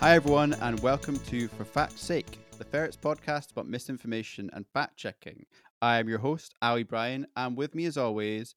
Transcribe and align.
Hi, 0.00 0.14
everyone, 0.14 0.54
and 0.54 0.78
welcome 0.78 1.18
to 1.26 1.48
For 1.48 1.64
Fact's 1.64 2.02
Sake, 2.02 2.38
the 2.56 2.64
Ferrets 2.64 2.96
podcast 2.96 3.50
about 3.50 3.66
misinformation 3.66 4.48
and 4.52 4.64
fact 4.64 4.96
checking. 4.96 5.44
I 5.82 5.98
am 5.98 6.08
your 6.08 6.20
host, 6.20 6.54
Ali 6.62 6.84
Bryan, 6.84 7.26
and 7.34 7.56
with 7.56 7.74
me, 7.74 7.84
as 7.84 7.98
always, 7.98 8.54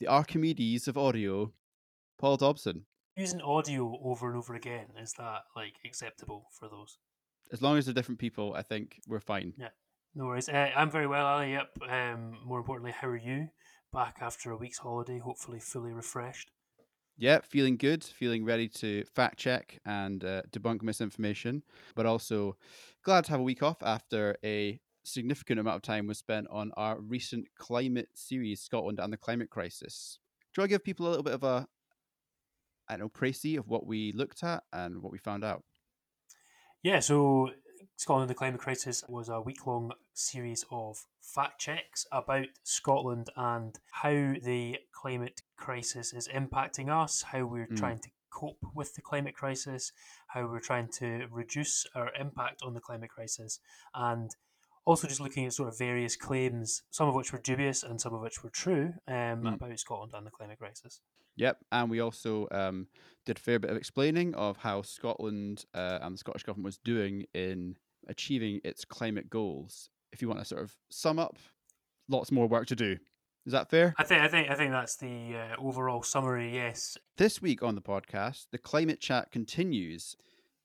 the 0.00 0.06
Archimedes 0.06 0.88
of 0.88 0.98
audio, 0.98 1.50
Paul 2.18 2.36
Dobson. 2.36 2.84
Using 3.16 3.40
audio 3.40 3.98
over 4.04 4.28
and 4.28 4.36
over 4.36 4.54
again, 4.54 4.88
is 5.00 5.14
that 5.14 5.44
like 5.56 5.76
acceptable 5.82 6.48
for 6.52 6.68
those? 6.68 6.98
As 7.50 7.62
long 7.62 7.78
as 7.78 7.86
they're 7.86 7.94
different 7.94 8.20
people, 8.20 8.52
I 8.54 8.60
think 8.60 9.00
we're 9.08 9.20
fine. 9.20 9.54
Yeah, 9.56 9.68
no 10.14 10.26
worries. 10.26 10.50
Uh, 10.50 10.72
I'm 10.76 10.90
very 10.90 11.06
well, 11.06 11.24
Ali. 11.24 11.52
Yep. 11.52 11.68
Um, 11.88 12.36
more 12.44 12.58
importantly, 12.58 12.92
how 12.92 13.08
are 13.08 13.16
you? 13.16 13.48
Back 13.94 14.18
after 14.20 14.50
a 14.50 14.58
week's 14.58 14.78
holiday, 14.78 15.20
hopefully 15.20 15.58
fully 15.58 15.92
refreshed. 15.92 16.50
Yeah, 17.22 17.38
feeling 17.48 17.76
good, 17.76 18.02
feeling 18.02 18.44
ready 18.44 18.66
to 18.80 19.04
fact 19.04 19.38
check 19.38 19.78
and 19.86 20.24
uh, 20.24 20.42
debunk 20.50 20.82
misinformation, 20.82 21.62
but 21.94 22.04
also 22.04 22.56
glad 23.04 23.26
to 23.26 23.30
have 23.30 23.38
a 23.38 23.44
week 23.44 23.62
off 23.62 23.76
after 23.80 24.36
a 24.44 24.80
significant 25.04 25.60
amount 25.60 25.76
of 25.76 25.82
time 25.82 26.08
was 26.08 26.18
spent 26.18 26.48
on 26.50 26.72
our 26.76 27.00
recent 27.00 27.46
climate 27.56 28.08
series, 28.12 28.60
Scotland 28.60 28.98
and 28.98 29.12
the 29.12 29.16
Climate 29.16 29.50
Crisis. 29.50 30.18
Do 30.52 30.62
I 30.62 30.66
give 30.66 30.82
people 30.82 31.06
a 31.06 31.10
little 31.10 31.22
bit 31.22 31.34
of 31.34 31.44
a, 31.44 31.68
I 32.88 32.96
don't 32.96 33.02
know, 33.02 33.08
précis 33.08 33.56
of 33.56 33.68
what 33.68 33.86
we 33.86 34.10
looked 34.10 34.42
at 34.42 34.64
and 34.72 35.00
what 35.00 35.12
we 35.12 35.18
found 35.18 35.44
out? 35.44 35.62
Yeah, 36.82 36.98
so 36.98 37.50
Scotland 37.98 38.22
and 38.22 38.30
the 38.30 38.34
Climate 38.34 38.60
Crisis 38.60 39.04
was 39.08 39.28
a 39.28 39.40
week 39.40 39.64
long 39.64 39.92
series 40.14 40.64
of 40.70 40.98
fact 41.20 41.60
checks 41.60 42.06
about 42.12 42.46
Scotland 42.62 43.28
and 43.36 43.78
how 43.90 44.34
the 44.42 44.76
climate 44.92 45.42
crisis 45.56 46.12
is 46.12 46.28
impacting 46.28 46.88
us, 46.88 47.22
how 47.22 47.44
we're 47.44 47.66
mm. 47.66 47.76
trying 47.76 47.98
to 48.00 48.08
cope 48.30 48.64
with 48.74 48.94
the 48.94 49.02
climate 49.02 49.34
crisis, 49.34 49.92
how 50.28 50.46
we're 50.46 50.60
trying 50.60 50.88
to 50.88 51.26
reduce 51.30 51.86
our 51.94 52.10
impact 52.18 52.62
on 52.62 52.74
the 52.74 52.80
climate 52.80 53.10
crisis, 53.10 53.60
and 53.94 54.30
also 54.84 55.06
just 55.06 55.20
looking 55.20 55.46
at 55.46 55.52
sort 55.52 55.68
of 55.68 55.78
various 55.78 56.16
claims, 56.16 56.82
some 56.90 57.08
of 57.08 57.14
which 57.14 57.32
were 57.32 57.38
dubious 57.38 57.82
and 57.82 58.00
some 58.00 58.14
of 58.14 58.20
which 58.20 58.42
were 58.42 58.50
true 58.50 58.92
um, 59.06 59.42
mm. 59.42 59.54
about 59.54 59.78
Scotland 59.78 60.12
and 60.14 60.26
the 60.26 60.30
climate 60.30 60.58
crisis. 60.58 61.00
Yep, 61.36 61.58
and 61.70 61.90
we 61.90 62.00
also 62.00 62.46
um, 62.50 62.88
did 63.24 63.38
a 63.38 63.40
fair 63.40 63.58
bit 63.58 63.70
of 63.70 63.76
explaining 63.76 64.34
of 64.34 64.58
how 64.58 64.82
Scotland 64.82 65.64
uh, 65.74 65.98
and 66.02 66.14
the 66.14 66.18
Scottish 66.18 66.42
government 66.42 66.66
was 66.66 66.78
doing 66.78 67.24
in 67.32 67.76
achieving 68.08 68.60
its 68.64 68.84
climate 68.84 69.30
goals. 69.30 69.88
If 70.12 70.20
you 70.20 70.28
want 70.28 70.40
to 70.40 70.44
sort 70.44 70.62
of 70.62 70.76
sum 70.90 71.18
up, 71.18 71.38
lots 72.08 72.30
more 72.30 72.46
work 72.46 72.66
to 72.68 72.76
do. 72.76 72.96
Is 73.44 73.52
that 73.52 73.70
fair? 73.70 73.94
I 73.98 74.04
think 74.04 74.22
I 74.22 74.28
think 74.28 74.50
I 74.50 74.54
think 74.54 74.70
that's 74.70 74.96
the 74.96 75.34
uh, 75.36 75.60
overall 75.60 76.02
summary. 76.02 76.54
Yes. 76.54 76.96
This 77.16 77.42
week 77.42 77.62
on 77.62 77.74
the 77.74 77.80
podcast, 77.80 78.46
the 78.52 78.58
climate 78.58 79.00
chat 79.00 79.32
continues. 79.32 80.16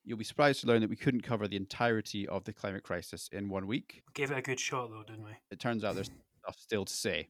You'll 0.03 0.17
be 0.17 0.23
surprised 0.23 0.61
to 0.61 0.67
learn 0.67 0.81
that 0.81 0.89
we 0.89 0.95
couldn't 0.95 1.21
cover 1.21 1.47
the 1.47 1.57
entirety 1.57 2.27
of 2.27 2.43
the 2.45 2.53
climate 2.53 2.83
crisis 2.83 3.29
in 3.33 3.49
one 3.49 3.67
week. 3.67 4.03
Gave 4.13 4.31
it 4.31 4.37
a 4.37 4.41
good 4.41 4.59
shot, 4.59 4.89
though, 4.89 5.03
didn't 5.03 5.25
we? 5.25 5.31
It 5.51 5.59
turns 5.59 5.83
out 5.83 5.95
there's 5.95 6.09
stuff 6.43 6.57
still 6.59 6.85
to 6.85 6.93
say. 6.93 7.27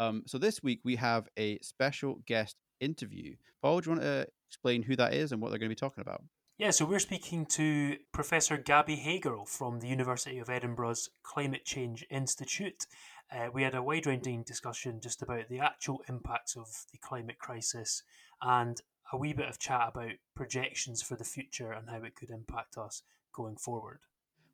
Um, 0.00 0.22
so 0.26 0.38
this 0.38 0.62
week 0.62 0.80
we 0.84 0.96
have 0.96 1.28
a 1.36 1.58
special 1.58 2.20
guest 2.26 2.56
interview. 2.80 3.34
Paul, 3.62 3.80
do 3.80 3.90
you 3.90 3.96
want 3.96 4.06
to 4.06 4.26
explain 4.48 4.82
who 4.82 4.96
that 4.96 5.12
is 5.12 5.32
and 5.32 5.42
what 5.42 5.50
they're 5.50 5.58
going 5.58 5.68
to 5.68 5.74
be 5.74 5.78
talking 5.78 6.02
about? 6.02 6.22
Yeah, 6.56 6.70
so 6.70 6.84
we're 6.84 7.00
speaking 7.00 7.46
to 7.46 7.96
Professor 8.12 8.56
Gabi 8.56 8.96
Hegerl 8.96 9.48
from 9.48 9.80
the 9.80 9.88
University 9.88 10.38
of 10.38 10.48
Edinburgh's 10.48 11.10
Climate 11.24 11.64
Change 11.64 12.06
Institute. 12.10 12.86
Uh, 13.32 13.48
we 13.52 13.64
had 13.64 13.74
a 13.74 13.82
wide 13.82 14.06
ranging 14.06 14.44
discussion 14.44 15.00
just 15.00 15.20
about 15.20 15.48
the 15.48 15.58
actual 15.58 16.02
impacts 16.08 16.56
of 16.56 16.68
the 16.92 16.98
climate 16.98 17.40
crisis 17.40 18.04
and 18.40 18.80
a 19.12 19.16
wee 19.16 19.32
bit 19.32 19.48
of 19.48 19.58
chat 19.58 19.88
about 19.88 20.12
projections 20.36 21.02
for 21.02 21.16
the 21.16 21.24
future 21.24 21.72
and 21.72 21.90
how 21.90 22.04
it 22.04 22.14
could 22.14 22.30
impact 22.30 22.78
us 22.78 23.02
going 23.32 23.56
forward. 23.56 23.98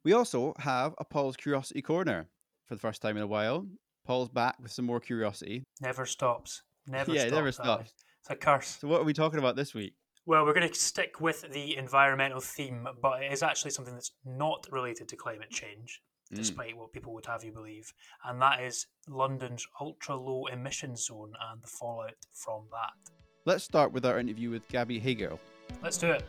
We 0.02 0.14
also 0.14 0.54
have 0.60 0.94
a 0.96 1.04
Paul's 1.04 1.36
Curiosity 1.36 1.82
Corner 1.82 2.28
for 2.64 2.76
the 2.76 2.80
first 2.80 3.02
time 3.02 3.18
in 3.18 3.22
a 3.22 3.26
while. 3.26 3.66
Paul's 4.06 4.30
back 4.30 4.56
with 4.58 4.72
some 4.72 4.86
more 4.86 5.00
curiosity. 5.00 5.64
Never 5.82 6.06
stops. 6.06 6.62
Never 6.86 7.12
yeah, 7.12 7.26
stops. 7.26 7.32
never 7.34 7.52
stops. 7.52 7.92
It's 8.20 8.30
a 8.30 8.36
curse. 8.36 8.78
So, 8.80 8.88
what 8.88 9.02
are 9.02 9.04
we 9.04 9.12
talking 9.12 9.38
about 9.38 9.56
this 9.56 9.74
week? 9.74 9.92
Well, 10.26 10.44
we're 10.44 10.54
going 10.54 10.68
to 10.68 10.74
stick 10.74 11.20
with 11.20 11.50
the 11.50 11.76
environmental 11.76 12.40
theme, 12.40 12.86
but 13.00 13.22
it 13.22 13.32
is 13.32 13.42
actually 13.42 13.70
something 13.70 13.94
that's 13.94 14.12
not 14.24 14.66
related 14.70 15.08
to 15.08 15.16
climate 15.16 15.50
change, 15.50 16.02
mm. 16.32 16.36
despite 16.36 16.76
what 16.76 16.92
people 16.92 17.14
would 17.14 17.26
have 17.26 17.42
you 17.42 17.52
believe. 17.52 17.92
And 18.24 18.40
that 18.42 18.62
is 18.62 18.86
London's 19.08 19.66
ultra 19.80 20.16
low 20.16 20.46
emission 20.46 20.94
zone 20.96 21.32
and 21.50 21.62
the 21.62 21.68
fallout 21.68 22.26
from 22.32 22.64
that. 22.70 23.12
Let's 23.46 23.64
start 23.64 23.92
with 23.92 24.04
our 24.04 24.18
interview 24.18 24.50
with 24.50 24.68
Gabi 24.68 25.02
Hegerl. 25.02 25.38
Let's 25.82 25.96
do 25.96 26.10
it. 26.10 26.22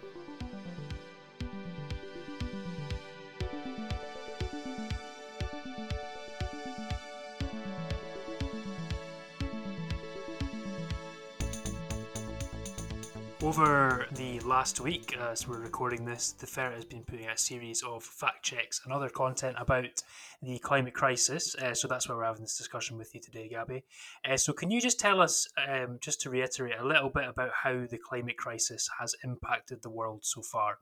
Over 13.52 14.08
the 14.14 14.40
last 14.40 14.80
week, 14.80 15.18
as 15.18 15.46
we're 15.46 15.60
recording 15.60 16.06
this, 16.06 16.32
the 16.32 16.48
Ferret 16.48 16.76
has 16.76 16.86
been 16.86 17.04
putting 17.04 17.28
out 17.28 17.36
a 17.36 17.38
series 17.38 17.84
of 17.84 18.02
fact 18.02 18.46
checks 18.46 18.80
and 18.86 18.94
other 18.94 19.10
content 19.10 19.58
about 19.60 20.04
the 20.42 20.58
climate 20.60 20.94
crisis. 20.94 21.54
Uh, 21.56 21.74
so 21.74 21.90
that's 21.90 22.08
why 22.08 22.16
we're 22.16 22.24
having 22.24 22.44
this 22.44 22.58
discussion 22.58 22.98
with 22.98 23.14
you 23.14 23.20
today, 23.20 23.52
Gabi. 23.54 23.84
Uh, 24.24 24.38
so, 24.38 24.54
can 24.54 24.72
you 24.72 24.80
just 24.80 25.02
tell 25.02 25.20
us, 25.20 25.50
um, 25.68 25.98
just 26.00 26.22
to 26.22 26.30
reiterate, 26.30 26.80
a 26.80 26.86
little 26.86 27.10
bit 27.10 27.28
about 27.28 27.52
how 27.64 27.86
the 27.86 27.98
climate 27.98 28.38
crisis 28.38 28.90
has 29.02 29.16
impacted 29.22 29.82
the 29.82 29.90
world 29.90 30.22
so 30.24 30.42
far? 30.42 30.78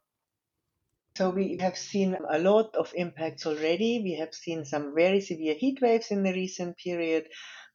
So 1.17 1.31
we 1.31 1.57
have 1.59 1.77
seen 1.77 2.15
a 2.29 2.37
lot 2.37 2.75
of 2.75 2.93
impacts 2.95 3.45
already. 3.47 3.99
We 4.03 4.13
have 4.19 4.33
seen 4.33 4.63
some 4.63 4.93
very 4.93 5.21
severe 5.21 5.55
heat 5.55 5.81
waves 5.81 6.11
in 6.11 6.21
the 6.21 6.33
recent 6.33 6.77
period. 6.77 7.29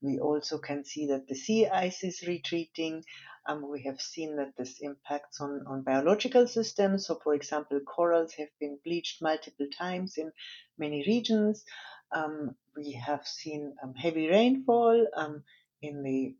We 0.04 0.18
also 0.18 0.58
can 0.58 0.84
see 0.84 1.06
that 1.06 1.26
the 1.28 1.34
sea 1.34 1.66
ice 1.66 2.04
is 2.04 2.26
retreating. 2.28 3.04
Um, 3.46 3.66
we 3.70 3.84
have 3.84 4.02
seen 4.02 4.36
that 4.36 4.52
this 4.58 4.80
impacts 4.82 5.40
on, 5.40 5.64
on 5.66 5.82
biological 5.82 6.46
systems. 6.46 7.06
So, 7.06 7.18
for 7.24 7.34
example, 7.34 7.80
corals 7.80 8.34
have 8.34 8.50
been 8.60 8.78
bleached 8.84 9.22
multiple 9.22 9.66
times 9.78 10.18
in 10.18 10.30
many 10.78 11.04
regions. 11.06 11.64
Um, 12.12 12.54
we 12.76 12.92
have 12.92 13.26
seen 13.26 13.74
um, 13.82 13.94
heavy 13.94 14.28
rainfall 14.28 15.06
um, 15.16 15.42
in 15.80 16.02
the, 16.02 16.34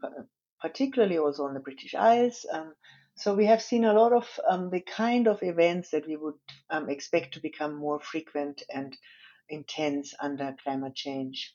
particularly 0.60 1.16
also 1.16 1.44
on 1.44 1.54
the 1.54 1.60
British 1.60 1.94
Isles. 1.94 2.44
Um, 2.52 2.74
so 3.16 3.34
we 3.34 3.46
have 3.46 3.62
seen 3.62 3.84
a 3.84 3.94
lot 3.94 4.12
of 4.12 4.28
um, 4.46 4.68
the 4.68 4.80
kind 4.80 5.26
of 5.26 5.42
events 5.42 5.90
that 5.90 6.06
we 6.06 6.16
would 6.16 6.34
expect 6.88 7.34
to 7.34 7.40
become 7.40 7.76
more 7.76 8.00
frequent 8.00 8.62
and 8.68 8.94
intense 9.48 10.12
under 10.20 10.54
climate 10.62 10.94
change. 10.94 11.54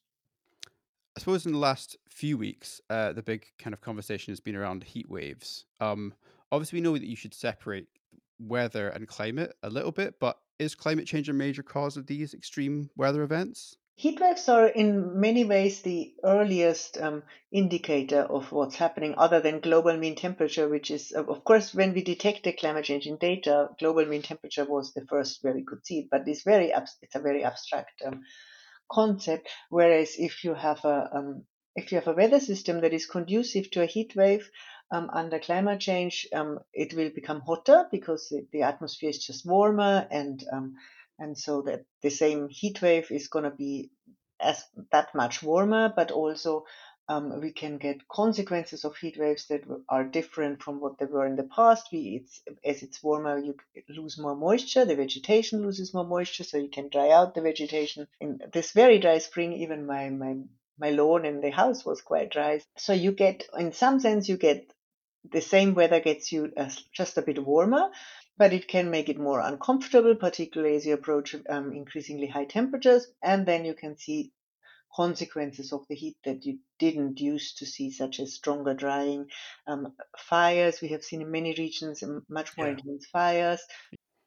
I 1.19 1.21
suppose 1.21 1.45
in 1.45 1.51
the 1.51 1.57
last 1.57 1.97
few 2.07 2.37
weeks, 2.37 2.79
uh, 2.89 3.11
the 3.11 3.21
big 3.21 3.45
kind 3.57 3.73
of 3.73 3.81
conversation 3.81 4.31
has 4.31 4.39
been 4.39 4.55
around 4.55 4.85
heat 4.85 5.09
waves. 5.09 5.65
Um, 5.81 6.13
obviously, 6.49 6.77
we 6.77 6.81
know 6.81 6.97
that 6.97 7.09
you 7.09 7.17
should 7.17 7.33
separate 7.33 7.87
weather 8.39 8.87
and 8.87 9.05
climate 9.05 9.53
a 9.61 9.69
little 9.69 9.91
bit, 9.91 10.17
but 10.21 10.39
is 10.59 10.75
climate 10.75 11.07
change 11.07 11.27
a 11.27 11.33
major 11.33 11.61
cause 11.61 11.97
of 11.97 12.07
these 12.07 12.33
extreme 12.33 12.89
weather 12.95 13.21
events? 13.21 13.75
Heat 13.97 14.17
waves 14.21 14.47
are 14.47 14.67
in 14.67 15.19
many 15.19 15.43
ways 15.43 15.81
the 15.81 16.13
earliest 16.23 16.97
um, 17.01 17.23
indicator 17.51 18.21
of 18.21 18.49
what's 18.53 18.75
happening, 18.75 19.15
other 19.17 19.41
than 19.41 19.59
global 19.59 19.97
mean 19.97 20.15
temperature, 20.15 20.69
which 20.69 20.89
is, 20.89 21.11
of 21.11 21.43
course, 21.43 21.73
when 21.73 21.93
we 21.93 22.01
detected 22.01 22.57
climate 22.57 22.85
change 22.85 23.07
in 23.07 23.17
data, 23.17 23.67
global 23.77 24.05
mean 24.05 24.21
temperature 24.21 24.63
was 24.63 24.93
the 24.93 25.05
first 25.09 25.43
where 25.43 25.53
we 25.53 25.65
could 25.65 25.85
see 25.85 25.99
it, 25.99 26.07
but 26.09 26.25
it's 26.25 26.43
very 26.43 26.71
it's 26.71 27.15
a 27.15 27.19
very 27.19 27.43
abstract 27.43 28.01
um, 28.05 28.21
concept. 28.91 29.47
Whereas 29.69 30.15
if 30.17 30.43
you 30.43 30.53
have 30.53 30.83
a 30.85 31.09
um, 31.13 31.45
if 31.75 31.91
you 31.91 31.97
have 31.97 32.07
a 32.07 32.13
weather 32.13 32.39
system 32.39 32.81
that 32.81 32.93
is 32.93 33.05
conducive 33.05 33.71
to 33.71 33.81
a 33.81 33.85
heat 33.85 34.15
wave 34.15 34.49
um, 34.91 35.09
under 35.13 35.39
climate 35.39 35.79
change, 35.79 36.27
um, 36.33 36.59
it 36.73 36.93
will 36.93 37.09
become 37.09 37.41
hotter 37.41 37.85
because 37.91 38.33
the, 38.51 38.63
atmosphere 38.63 39.09
is 39.09 39.25
just 39.25 39.45
warmer, 39.45 40.07
and 40.11 40.43
um, 40.51 40.75
and 41.17 41.37
so 41.37 41.61
that 41.63 41.85
the 42.01 42.09
same 42.09 42.49
heat 42.49 42.81
wave 42.81 43.11
is 43.11 43.27
going 43.27 43.45
to 43.45 43.51
be 43.51 43.91
as 44.41 44.63
that 44.91 45.13
much 45.13 45.43
warmer, 45.43 45.91
but 45.95 46.11
also 46.11 46.65
um, 47.09 47.41
we 47.41 47.51
can 47.51 47.77
get 47.79 48.07
consequences 48.07 48.85
of 48.85 48.95
heat 48.95 49.17
waves 49.19 49.47
that 49.47 49.63
are 49.89 50.03
different 50.03 50.61
from 50.61 50.79
what 50.79 50.99
they 50.99 51.05
were 51.05 51.25
in 51.25 51.35
the 51.35 51.49
past. 51.55 51.87
We, 51.91 52.21
it's, 52.21 52.41
as 52.63 52.83
it's 52.83 53.01
warmer, 53.01 53.39
you 53.39 53.55
lose 53.89 54.19
more 54.19 54.35
moisture, 54.35 54.85
the 54.85 54.95
vegetation 54.95 55.63
loses 55.63 55.91
more 55.91 56.05
moisture, 56.05 56.43
so 56.43 56.57
you 56.57 56.69
can 56.69 56.89
dry 56.89 57.09
out 57.09 57.33
the 57.33 57.41
vegetation. 57.41 58.07
In 58.21 58.39
this 58.53 58.71
very 58.73 58.99
dry 58.99 59.17
spring, 59.17 59.53
even 59.53 59.87
my, 59.87 60.09
my, 60.09 60.35
my 60.79 60.91
lawn 60.91 61.25
in 61.25 61.41
the 61.41 61.49
house 61.49 61.83
was 61.83 62.01
quite 62.01 62.29
dry. 62.29 62.61
So 62.77 62.93
you 62.93 63.11
get, 63.11 63.43
in 63.57 63.73
some 63.73 63.99
sense, 63.99 64.29
you 64.29 64.37
get 64.37 64.71
the 65.31 65.41
same 65.41 65.73
weather 65.73 65.99
gets 65.99 66.31
you 66.31 66.53
just 66.93 67.17
a 67.17 67.23
bit 67.23 67.43
warmer, 67.43 67.89
but 68.37 68.53
it 68.53 68.67
can 68.67 68.91
make 68.91 69.09
it 69.09 69.19
more 69.19 69.39
uncomfortable, 69.39 70.15
particularly 70.15 70.75
as 70.75 70.85
you 70.85 70.93
approach 70.93 71.35
um, 71.49 71.73
increasingly 71.73 72.27
high 72.27 72.45
temperatures. 72.45 73.07
And 73.21 73.45
then 73.45 73.65
you 73.65 73.73
can 73.73 73.97
see 73.97 74.31
consequences 74.95 75.71
of 75.73 75.85
the 75.89 75.95
heat 75.95 76.17
that 76.25 76.45
you 76.45 76.59
didn't 76.77 77.19
used 77.19 77.59
to 77.59 77.65
see, 77.65 77.91
such 77.91 78.19
as 78.19 78.33
stronger 78.33 78.73
drying, 78.73 79.27
um, 79.67 79.93
fires. 80.17 80.81
We 80.81 80.89
have 80.89 81.03
seen 81.03 81.21
in 81.21 81.31
many 81.31 81.53
regions 81.57 82.03
much 82.29 82.57
more 82.57 82.67
yeah. 82.67 82.73
intense 82.73 83.05
fires. 83.07 83.61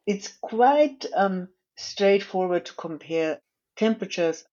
it's 0.06 0.28
quite 0.40 1.06
um, 1.14 1.48
straightforward 1.76 2.66
to 2.66 2.74
compare 2.74 3.40
temperatures 3.76 4.44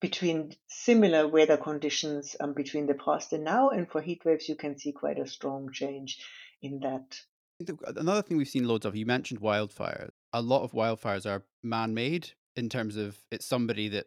between 0.00 0.54
similar 0.68 1.26
weather 1.26 1.56
conditions 1.56 2.36
um, 2.40 2.52
between 2.52 2.86
the 2.86 2.94
past 2.94 3.32
and 3.32 3.44
now. 3.44 3.70
And 3.70 3.90
for 3.90 4.02
heat 4.02 4.22
waves, 4.24 4.48
you 4.48 4.54
can 4.54 4.78
see 4.78 4.92
quite 4.92 5.18
a 5.18 5.26
strong 5.26 5.70
change 5.72 6.18
in 6.60 6.80
that. 6.80 7.18
Another 7.96 8.22
thing 8.22 8.36
we've 8.36 8.48
seen 8.48 8.68
loads 8.68 8.84
of, 8.84 8.96
you 8.96 9.06
mentioned 9.06 9.40
wildfires. 9.40 10.10
A 10.32 10.42
lot 10.42 10.62
of 10.62 10.72
wildfires 10.72 11.24
are 11.24 11.44
man 11.62 11.94
made 11.94 12.32
in 12.56 12.68
terms 12.68 12.96
of 12.96 13.18
it's 13.30 13.46
somebody 13.46 13.88
that, 13.88 14.06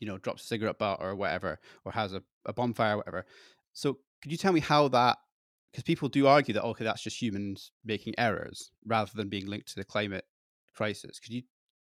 you 0.00 0.06
know, 0.06 0.18
drops 0.18 0.42
a 0.42 0.46
cigarette 0.46 0.78
butt 0.78 0.98
or 1.00 1.14
whatever, 1.14 1.60
or 1.84 1.92
has 1.92 2.12
a, 2.12 2.22
a 2.46 2.52
bonfire 2.52 2.94
or 2.94 2.96
whatever. 2.98 3.26
So 3.72 3.98
could 4.22 4.32
you 4.32 4.38
tell 4.38 4.52
me 4.52 4.60
how 4.60 4.88
that 4.88 5.18
because 5.70 5.84
people 5.84 6.08
do 6.08 6.26
argue 6.26 6.54
that 6.54 6.64
okay, 6.64 6.84
that's 6.84 7.02
just 7.02 7.20
humans 7.20 7.70
making 7.84 8.14
errors 8.18 8.72
rather 8.84 9.10
than 9.14 9.28
being 9.28 9.46
linked 9.46 9.68
to 9.68 9.76
the 9.76 9.84
climate 9.84 10.24
crisis. 10.74 11.20
Could 11.20 11.32
you 11.32 11.42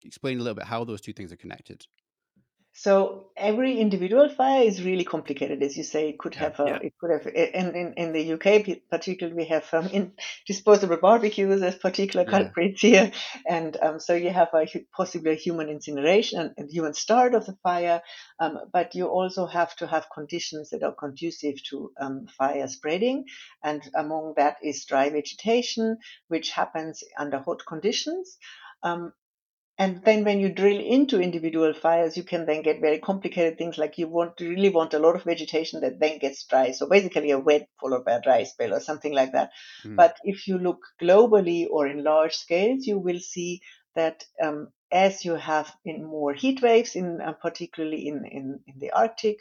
explain 0.04 0.40
a 0.40 0.42
little 0.42 0.56
bit 0.56 0.66
how 0.66 0.84
those 0.84 1.02
two 1.02 1.14
things 1.14 1.32
are 1.32 1.38
connected? 1.38 1.86
So 2.80 3.32
every 3.36 3.80
individual 3.80 4.30
fire 4.30 4.62
is 4.62 4.84
really 4.84 5.04
complicated, 5.04 5.64
as 5.64 5.76
you 5.76 5.84
say. 5.84 6.10
It 6.10 6.20
could 6.20 6.36
Yeah, 6.36 6.44
have, 6.44 6.60
a, 6.60 6.66
yeah. 6.68 6.80
it 6.84 6.94
could 7.00 7.10
have, 7.10 7.26
in, 7.26 7.76
in, 7.76 7.94
in 7.94 8.14
the 8.14 8.34
UK 8.34 8.82
particularly, 8.92 9.36
we 9.36 9.46
have 9.46 9.68
um, 9.74 9.88
in 9.88 10.14
disposable 10.46 10.98
barbecues 10.98 11.64
as 11.64 11.76
particular 11.76 12.24
Yeah. 12.24 12.30
culprits 12.30 12.82
here, 12.82 13.12
and 13.50 13.76
um, 13.82 14.00
so 14.00 14.14
you 14.14 14.30
have 14.30 14.50
a 14.54 14.68
possibly 14.96 15.32
a 15.32 15.36
human 15.36 15.70
incineration 15.70 16.40
and, 16.40 16.52
and 16.56 16.70
human 16.70 16.94
start 16.94 17.34
of 17.34 17.48
the 17.48 17.58
fire, 17.64 18.04
um, 18.40 18.60
but 18.72 18.94
you 18.94 19.08
also 19.08 19.48
have 19.48 19.76
to 19.78 19.88
have 19.88 20.12
conditions 20.14 20.70
that 20.70 20.84
are 20.84 20.94
conducive 20.94 21.56
to 21.72 21.92
um, 22.00 22.28
fire 22.38 22.68
spreading, 22.68 23.26
and 23.64 23.82
among 23.96 24.36
that 24.38 24.58
is 24.62 24.86
dry 24.86 25.10
vegetation, 25.10 25.98
which 26.28 26.52
happens 26.52 27.04
under 27.18 27.40
hot 27.40 27.66
conditions. 27.66 28.38
Um, 28.84 29.14
and 29.80 30.02
then 30.04 30.24
when 30.24 30.40
you 30.40 30.50
drill 30.50 30.80
into 30.80 31.22
individual 31.22 31.74
fires, 31.74 32.18
you 32.18 32.24
can 32.24 32.46
then 32.46 32.64
get 32.64 32.82
very 32.82 32.98
complicated 32.98 33.58
things 33.58 33.78
like 33.78 34.00
you 34.00 34.08
want 34.08 34.38
to 34.38 34.50
really 34.50 34.70
want 34.70 34.96
a 34.96 35.00
lot 35.00 35.16
of 35.16 35.24
vegetation 35.24 35.82
that 35.82 36.00
then 36.00 36.18
gets 36.18 36.44
dry. 36.46 36.72
So 36.72 36.88
basically 36.88 37.30
a 37.30 37.40
wet 37.40 37.70
followed 37.80 38.04
by 38.04 38.14
a 38.14 38.22
dry 38.22 38.44
spell 38.44 38.74
or 38.74 38.80
something 38.80 39.14
like 39.14 39.34
that. 39.34 39.52
Mm. 39.86 39.96
But 39.96 40.18
if 40.24 40.48
you 40.48 40.58
look 40.58 40.80
globally 41.00 41.68
or 41.70 41.88
in 41.88 42.04
large 42.04 42.34
scales, 42.34 42.88
you 42.88 42.98
will 42.98 43.20
see 43.20 43.62
that 43.96 44.24
um, 44.42 44.70
as 44.92 45.24
you 45.24 45.36
have 45.36 45.72
in 45.86 46.04
more 46.04 46.34
heat 46.34 46.62
waves, 46.62 46.96
in 46.96 47.22
uh, 47.22 47.34
particularly 47.34 48.08
in, 48.08 48.26
in, 48.26 48.60
in 48.66 48.80
the 48.80 48.92
Arctic, 48.92 49.38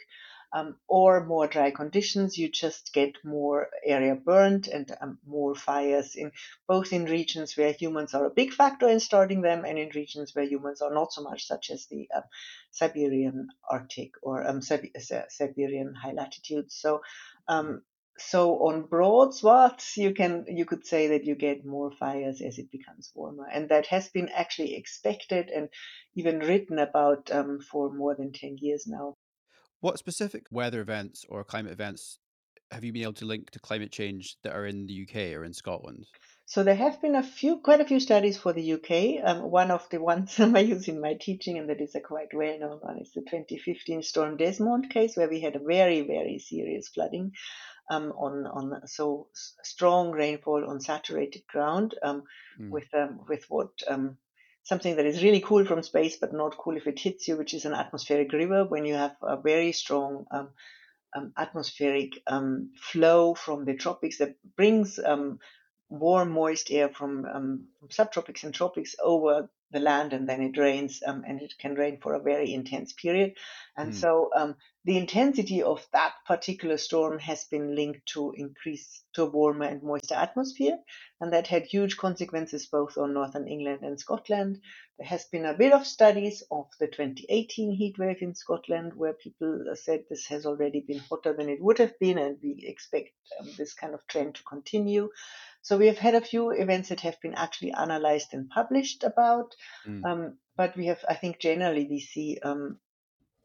um, 0.53 0.77
or 0.87 1.25
more 1.25 1.47
dry 1.47 1.71
conditions, 1.71 2.37
you 2.37 2.49
just 2.49 2.93
get 2.93 3.15
more 3.23 3.69
area 3.85 4.15
burned 4.15 4.67
and 4.67 4.95
um, 5.01 5.19
more 5.25 5.55
fires 5.55 6.15
in 6.15 6.31
both 6.67 6.93
in 6.93 7.05
regions 7.05 7.57
where 7.57 7.73
humans 7.73 8.13
are 8.13 8.25
a 8.25 8.29
big 8.31 8.53
factor 8.53 8.87
in 8.87 8.99
starting 8.99 9.41
them 9.41 9.65
and 9.65 9.77
in 9.77 9.89
regions 9.93 10.33
where 10.33 10.45
humans 10.45 10.81
are 10.81 10.93
not 10.93 11.11
so 11.11 11.21
much, 11.21 11.45
such 11.45 11.69
as 11.69 11.85
the 11.87 12.07
um, 12.15 12.23
Siberian 12.71 13.49
Arctic 13.69 14.11
or 14.21 14.47
um, 14.47 14.61
Sib- 14.61 14.95
Siberian 15.29 15.93
high 15.93 16.13
latitudes. 16.13 16.75
So, 16.75 17.01
um, 17.47 17.81
so 18.17 18.67
on 18.67 18.83
broad 18.83 19.35
swaths, 19.35 19.95
you 19.97 20.13
can 20.13 20.45
you 20.47 20.65
could 20.65 20.87
say 20.87 21.09
that 21.09 21.25
you 21.25 21.35
get 21.35 21.65
more 21.65 21.91
fires 21.91 22.41
as 22.41 22.57
it 22.57 22.71
becomes 22.71 23.11
warmer, 23.13 23.47
and 23.51 23.69
that 23.69 23.85
has 23.87 24.09
been 24.09 24.29
actually 24.29 24.75
expected 24.75 25.49
and 25.49 25.69
even 26.15 26.39
written 26.39 26.79
about 26.79 27.29
um, 27.31 27.59
for 27.59 27.93
more 27.93 28.15
than 28.15 28.31
ten 28.31 28.57
years 28.59 28.87
now. 28.87 29.15
What 29.79 29.97
specific 29.99 30.45
weather 30.51 30.81
events 30.81 31.25
or 31.29 31.43
climate 31.43 31.71
events 31.71 32.19
have 32.71 32.83
you 32.83 32.91
been 32.93 33.03
able 33.03 33.13
to 33.13 33.25
link 33.25 33.51
to 33.51 33.59
climate 33.59 33.91
change 33.91 34.37
that 34.43 34.53
are 34.55 34.65
in 34.65 34.85
the 34.87 35.03
UK 35.03 35.33
or 35.33 35.43
in 35.43 35.53
Scotland? 35.53 36.05
So 36.45 36.63
there 36.63 36.75
have 36.75 37.01
been 37.01 37.15
a 37.15 37.23
few, 37.23 37.59
quite 37.59 37.81
a 37.81 37.85
few 37.85 37.99
studies 37.99 38.37
for 38.37 38.53
the 38.53 38.73
UK. 38.73 39.21
Um, 39.23 39.51
one 39.51 39.69
of 39.69 39.87
the 39.89 39.99
ones 40.01 40.39
I 40.39 40.59
use 40.59 40.87
in 40.87 41.01
my 41.01 41.13
teaching, 41.15 41.57
and 41.57 41.69
that 41.69 41.81
is 41.81 41.93
a 41.95 41.99
quite 41.99 42.33
well-known 42.33 42.79
one, 42.81 42.99
is 42.99 43.11
the 43.11 43.21
2015 43.21 44.01
Storm 44.01 44.37
Desmond 44.37 44.89
case, 44.89 45.17
where 45.17 45.29
we 45.29 45.41
had 45.41 45.55
a 45.55 45.59
very, 45.59 46.01
very 46.01 46.39
serious 46.39 46.87
flooding 46.87 47.33
um, 47.89 48.11
on 48.13 48.45
on 48.47 48.87
so 48.87 49.27
strong 49.63 50.11
rainfall 50.11 50.69
on 50.69 50.79
saturated 50.81 51.43
ground 51.47 51.95
um, 52.03 52.23
Mm. 52.59 52.71
with 52.71 52.91
um, 52.93 53.19
with 53.27 53.45
what 53.49 53.69
um, 53.87 54.17
something 54.67 54.97
that 54.97 55.05
is 55.05 55.23
really 55.23 55.39
cool 55.39 55.65
from 55.65 55.81
space, 55.81 56.17
but 56.17 56.33
not 56.33 56.57
cool 56.57 56.75
if 56.75 56.87
it 56.87 56.99
hits 56.99 57.27
you, 57.27 57.37
which 57.37 57.53
is 57.53 57.65
an 57.65 57.73
atmospheric 57.73 58.33
river. 58.33 58.65
When 58.65 58.85
you 58.85 58.95
have 58.95 59.15
a 59.21 59.39
very 59.39 59.71
strong 59.71 60.25
um, 60.29 60.49
um, 61.15 61.31
atmospheric 61.37 62.21
um, 62.27 62.71
flow 62.75 63.33
from 63.33 63.63
the 63.63 63.75
tropics 63.75 64.17
that 64.17 64.35
brings 64.57 64.99
um, 64.99 65.39
warm, 65.89 66.31
moist 66.31 66.71
air 66.71 66.89
from, 66.89 67.25
um, 67.25 67.67
from 67.79 67.89
subtropics 67.89 68.43
and 68.43 68.53
tropics 68.53 68.95
over 69.01 69.49
the 69.71 69.79
land, 69.79 70.13
and 70.13 70.29
then 70.29 70.41
it 70.41 70.57
rains, 70.57 71.01
um, 71.05 71.23
and 71.27 71.41
it 71.41 71.53
can 71.59 71.75
rain 71.75 71.99
for 72.01 72.13
a 72.13 72.21
very 72.21 72.53
intense 72.53 72.93
period. 72.93 73.33
And 73.75 73.91
Mm. 73.91 73.95
so 73.95 74.29
um, 74.33 74.55
the 74.85 74.97
intensity 74.97 75.61
of 75.61 75.85
that 75.91 76.13
particular 76.25 76.77
storm 76.77 77.19
has 77.19 77.43
been 77.45 77.75
linked 77.75 78.05
to 78.13 78.31
increase 78.37 79.03
to 79.13 79.23
a 79.23 79.29
warmer 79.29 79.65
and 79.65 79.83
moister 79.83 80.15
atmosphere, 80.15 80.77
and 81.19 81.33
that 81.33 81.47
had 81.47 81.63
huge 81.65 81.97
consequences 81.97 82.65
both 82.67 82.97
on 82.97 83.13
northern 83.13 83.47
England 83.47 83.81
and 83.81 83.99
Scotland. 83.99 84.61
There 84.97 85.07
has 85.07 85.25
been 85.25 85.45
a 85.45 85.53
bit 85.53 85.73
of 85.73 85.85
studies 85.85 86.43
of 86.49 86.67
the 86.79 86.87
2018 86.87 87.71
heat 87.71 87.97
wave 87.99 88.21
in 88.21 88.35
Scotland 88.35 88.93
where 88.95 89.13
people 89.13 89.65
said 89.75 90.05
this 90.09 90.25
has 90.27 90.45
already 90.45 90.79
been 90.79 90.99
hotter 90.99 91.33
than 91.33 91.49
it 91.49 91.61
would 91.61 91.77
have 91.79 91.99
been, 91.99 92.17
and 92.17 92.37
we 92.41 92.63
expect 92.65 93.09
um, 93.39 93.49
this 93.57 93.73
kind 93.73 93.93
of 93.93 94.07
trend 94.07 94.35
to 94.35 94.43
continue. 94.43 95.09
So 95.67 95.77
we 95.77 95.87
have 95.87 95.97
had 95.97 96.15
a 96.15 96.21
few 96.21 96.51
events 96.51 96.87
that 96.87 97.01
have 97.01 97.19
been 97.19 97.33
actually 97.33 97.73
analyzed 97.73 98.33
and 98.33 98.49
published 98.49 99.03
about, 99.03 99.53
Mm. 99.85 100.05
um, 100.05 100.37
but 100.55 100.77
we 100.77 100.85
have, 100.85 101.03
I 101.09 101.15
think, 101.15 101.39
generally 101.39 101.85
we 101.89 101.99
see 101.99 102.39
um, 102.41 102.79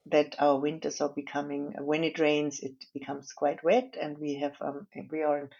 that 0.06 0.36
our 0.38 0.60
winters 0.60 1.00
are 1.00 1.08
becoming. 1.08 1.74
When 1.80 2.04
it 2.04 2.20
rains, 2.20 2.60
it 2.60 2.76
becomes 2.94 3.32
quite 3.32 3.64
wet, 3.64 3.96
and 4.00 4.18
we 4.18 4.34
have 4.34 4.54
um, 4.60 4.86
we 5.10 5.24
are 5.24 5.50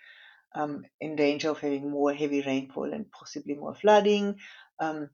um, 0.54 0.84
in 1.00 1.16
danger 1.16 1.50
of 1.50 1.58
having 1.58 1.90
more 1.90 2.14
heavy 2.14 2.42
rainfall 2.42 2.92
and 2.92 3.10
possibly 3.10 3.54
more 3.54 3.74
flooding. 3.74 4.38
Um, 4.78 5.10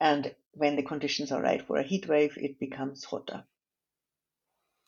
and 0.00 0.34
when 0.50 0.74
the 0.74 0.82
conditions 0.82 1.30
are 1.30 1.40
right 1.40 1.62
for 1.64 1.76
a 1.78 1.84
heat 1.84 2.08
wave, 2.08 2.36
it 2.38 2.58
becomes 2.58 3.04
hotter. 3.04 3.44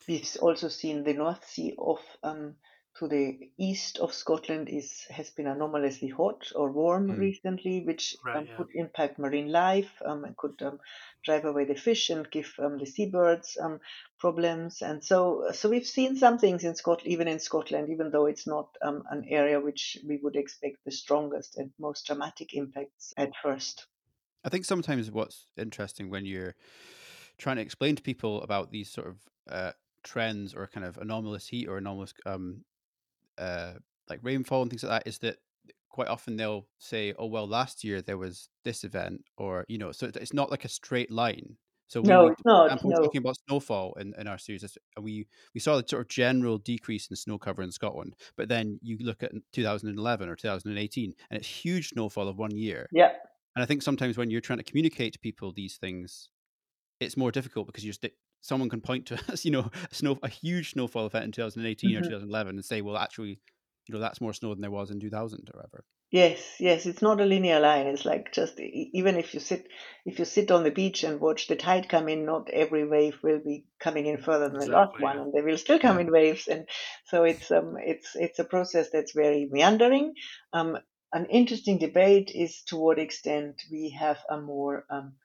We've 0.09 0.27
also 0.41 0.67
seen 0.67 1.05
the 1.05 1.13
North 1.13 1.47
Sea 1.47 1.73
off 1.77 2.03
um, 2.21 2.57
to 2.99 3.07
the 3.07 3.49
east 3.57 3.97
of 3.99 4.13
Scotland 4.13 4.67
is 4.67 5.05
has 5.09 5.29
been 5.29 5.47
anomalously 5.47 6.09
hot 6.09 6.51
or 6.53 6.69
warm 6.69 7.07
Mm. 7.07 7.17
recently, 7.17 7.79
which 7.79 8.15
Right, 8.25 8.37
um, 8.37 8.45
yeah. 8.45 8.57
could 8.57 8.67
impact 8.75 9.17
marine 9.17 9.51
life 9.51 9.91
um, 10.05 10.25
and 10.25 10.35
could 10.35 10.61
um, 10.61 10.79
drive 11.23 11.45
away 11.45 11.63
the 11.63 11.75
fish 11.75 12.09
and 12.09 12.29
give 12.29 12.53
um, 12.59 12.77
the 12.77 12.85
seabirds 12.85 13.57
um, 13.57 13.79
problems. 14.19 14.81
And 14.81 15.03
so, 15.03 15.51
so 15.53 15.69
we've 15.69 15.87
seen 15.87 16.17
some 16.17 16.37
things 16.37 16.63
in 16.65 16.75
Scotland, 16.75 17.09
even 17.09 17.27
in 17.29 17.39
Scotland, 17.39 17.89
even 17.89 18.11
though 18.11 18.25
it's 18.25 18.45
not 18.45 18.75
um, 18.81 19.03
an 19.09 19.23
area 19.29 19.61
which 19.61 19.97
we 20.05 20.17
would 20.17 20.35
expect 20.35 20.83
the 20.85 20.91
strongest 20.91 21.57
and 21.57 21.71
most 21.79 22.05
dramatic 22.05 22.53
impacts 22.53 23.13
at 23.17 23.31
first. 23.41 23.87
I 24.43 24.49
think 24.49 24.65
sometimes 24.65 25.09
what's 25.11 25.45
interesting 25.57 26.09
when 26.09 26.25
you're 26.25 26.55
trying 27.37 27.55
to 27.57 27.61
explain 27.61 27.95
to 27.95 28.01
people 28.01 28.41
about 28.41 28.71
these 28.71 28.89
sort 28.89 29.07
of 29.07 29.17
uh, 29.49 29.71
trends 30.03 30.53
or 30.53 30.67
kind 30.67 30.85
of 30.85 30.97
anomalous 30.97 31.47
heat 31.47 31.67
or 31.67 31.77
anomalous 31.77 32.13
um, 32.25 32.63
uh, 33.39 33.75
like 34.09 34.19
rainfall 34.23 34.61
and 34.63 34.71
things 34.71 34.83
like 34.83 35.03
that 35.03 35.09
is 35.09 35.19
that 35.19 35.37
quite 35.89 36.07
often 36.07 36.37
they'll 36.37 36.67
say, 36.79 37.13
"Oh 37.17 37.27
well, 37.27 37.47
last 37.47 37.83
year 37.83 38.01
there 38.01 38.17
was 38.17 38.49
this 38.63 38.83
event," 38.83 39.25
or 39.37 39.65
you 39.69 39.77
know, 39.77 39.91
so 39.91 40.07
it's 40.13 40.33
not 40.33 40.51
like 40.51 40.65
a 40.65 40.69
straight 40.69 41.11
line. 41.11 41.57
So 41.87 42.01
No, 42.01 42.27
we 42.27 42.29
it's 42.29 42.41
for 42.45 42.45
not. 42.45 42.71
example, 42.71 42.89
we're 42.89 42.93
No. 42.93 43.01
talking 43.03 43.19
about 43.19 43.37
snowfall 43.47 43.93
in, 43.95 44.13
in 44.19 44.27
our 44.27 44.37
series, 44.37 44.63
and 44.63 45.05
we 45.05 45.27
we 45.55 45.59
saw 45.59 45.77
the 45.81 45.87
sort 45.87 46.03
of 46.03 46.07
general 46.09 46.57
decrease 46.59 47.07
in 47.09 47.15
snow 47.15 47.39
cover 47.39 47.61
in 47.63 47.71
Scotland, 47.71 48.15
but 48.37 48.49
then 48.49 48.79
you 48.83 48.97
look 48.99 49.23
at 49.23 49.31
2011 49.53 50.29
or 50.29 50.35
2018, 50.35 51.13
and 51.31 51.39
it's 51.39 51.47
huge 51.65 51.89
snowfall 51.89 52.27
of 52.27 52.37
one 52.37 52.55
year. 52.55 52.91
Yeah. 52.91 53.13
And 53.55 53.63
I 53.63 53.65
think 53.65 53.81
sometimes 53.83 54.17
when 54.17 54.29
you're 54.31 54.41
trying 54.41 54.59
to 54.59 54.63
communicate 54.63 55.13
to 55.13 55.19
people 55.19 55.51
these 55.53 55.77
things, 55.77 56.29
it's 56.99 57.17
more 57.17 57.31
difficult 57.31 57.67
because 57.67 57.83
you 57.85 57.91
just 57.91 58.01
someone 58.41 58.69
can 58.69 58.81
point 58.81 59.07
to 59.07 59.17
you 59.43 59.51
know 59.51 59.69
a 59.91 59.93
snow 59.95 60.19
a 60.23 60.29
huge 60.29 60.71
snowfall 60.73 61.05
event 61.05 61.25
in 61.25 61.31
2018 61.31 61.97
or 61.97 62.01
Mhm. 62.01 62.03
2011 62.03 62.55
and 62.57 62.65
say, 62.65 62.81
well, 62.81 62.97
actually, 62.97 63.39
you 63.87 63.93
know, 63.93 63.99
that's 63.99 64.21
more 64.21 64.33
snow 64.33 64.49
than 64.53 64.61
there 64.61 64.71
was 64.71 64.91
in 64.91 64.99
2000 64.99 65.49
or 65.53 65.57
whatever. 65.59 65.85
Yes, 66.11 66.57
yes, 66.59 66.85
it's 66.87 67.01
not 67.03 67.19
a 67.21 67.25
linear 67.25 67.59
line. 67.59 67.85
It's 67.87 68.05
like 68.05 68.31
just 68.31 68.59
even 68.59 69.15
if 69.17 69.33
you 69.33 69.39
sit 69.39 69.67
if 70.05 70.17
you 70.19 70.25
sit 70.25 70.49
on 70.51 70.63
the 70.63 70.69
beach 70.71 71.03
and 71.03 71.19
watch 71.19 71.47
the 71.47 71.55
tide 71.55 71.89
come 71.89 72.07
in, 72.09 72.25
not 72.25 72.47
every 72.51 72.87
wave 72.87 73.17
will 73.23 73.39
be 73.39 73.65
coming 73.79 74.05
in 74.07 74.17
further 74.19 74.49
than 74.49 74.59
the 74.59 74.65
last 74.67 74.93
Exactly, 74.93 74.99
one, 74.99 75.17
and 75.19 75.33
they 75.33 75.41
will 75.41 75.57
still 75.57 75.79
come 75.79 75.97
Yeah. 75.97 75.99
in 75.99 76.11
waves. 76.11 76.47
And 76.47 76.67
so 77.05 77.23
it's 77.23 77.49
um 77.51 77.75
it's 77.79 78.15
it's 78.15 78.37
a 78.39 78.43
process 78.43 78.89
that's 78.91 79.13
very 79.13 79.47
meandering. 79.51 80.13
Um, 80.53 80.77
an 81.11 81.25
interesting 81.27 81.79
debate 81.79 82.31
is 82.35 82.61
to 82.65 82.77
what 82.77 82.99
extent 82.99 83.63
we 83.71 83.89
have 83.97 84.19
a 84.29 84.39
more 84.39 84.85
um, 84.91 85.17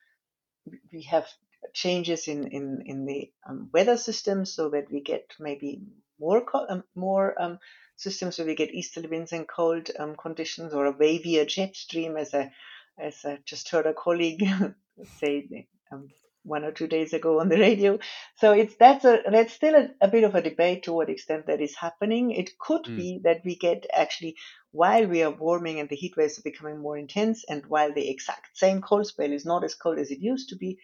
we 0.93 1.03
have 1.03 1.27
changes 1.73 2.29
in 2.29 2.47
in 2.49 2.83
in 2.87 3.07
the 3.07 3.31
um, 3.49 3.69
weather 3.73 3.97
system 3.97 4.45
so 4.45 4.69
that 4.71 4.91
we 4.91 5.01
get 5.01 5.33
maybe 5.39 5.81
more 6.19 6.45
um, 6.69 6.85
more 6.95 7.41
um, 7.41 7.59
systems 7.97 8.39
where 8.39 8.47
we 8.47 8.55
get 8.55 8.75
easterly 8.75 9.09
winds 9.09 9.33
and 9.33 9.49
cold 9.49 9.91
um, 9.99 10.17
conditions 10.17 10.75
or 10.75 10.87
a 10.87 10.93
wavier 10.95 11.47
jet 11.47 11.75
stream 11.77 12.17
as 12.17 12.35
a 12.35 12.51
as 12.99 13.25
I 13.25 13.39
just 13.45 13.69
heard 13.71 13.87
a 13.87 13.95
colleague 13.95 14.45
say 15.05 15.67
um, 15.93 16.09
one 16.45 16.65
or 16.65 16.73
two 16.73 16.87
days 16.87 17.13
ago 17.15 17.41
on 17.41 17.49
the 17.49 17.59
radio. 17.59 17.99
So 18.37 18.53
it's 18.53 18.77
that's 18.77 19.05
a 19.05 19.23
that's 19.31 19.53
still 19.53 19.75
a, 19.75 19.89
a 20.01 20.09
bit 20.09 20.25
of 20.25 20.35
a 20.35 20.43
debate 20.43 20.85
to 20.85 20.93
what 20.93 21.09
extent 21.09 21.47
that 21.47 21.61
is 21.61 21.75
happening. 21.75 22.31
It 22.33 22.59
could 22.59 22.83
Mm. 22.87 22.97
be 22.97 23.21
that 23.25 23.43
we 23.45 23.57
get 23.57 23.87
actually 23.93 24.37
while 24.73 25.07
we 25.07 25.23
are 25.23 25.31
warming 25.31 25.81
and 25.81 25.89
the 25.89 25.97
heat 25.97 26.17
waves 26.17 26.39
are 26.39 26.43
becoming 26.43 26.79
more 26.79 26.99
intense, 26.99 27.45
and 27.49 27.65
while 27.67 27.93
the 27.93 28.09
exact 28.11 28.57
same 28.57 28.81
cold 28.83 29.07
spell 29.07 29.33
is 29.33 29.45
not 29.47 29.65
as 29.65 29.75
cold 29.75 29.99
as 29.99 30.11
it 30.11 30.19
used 30.21 30.49
to 30.51 30.57
be, 30.57 30.79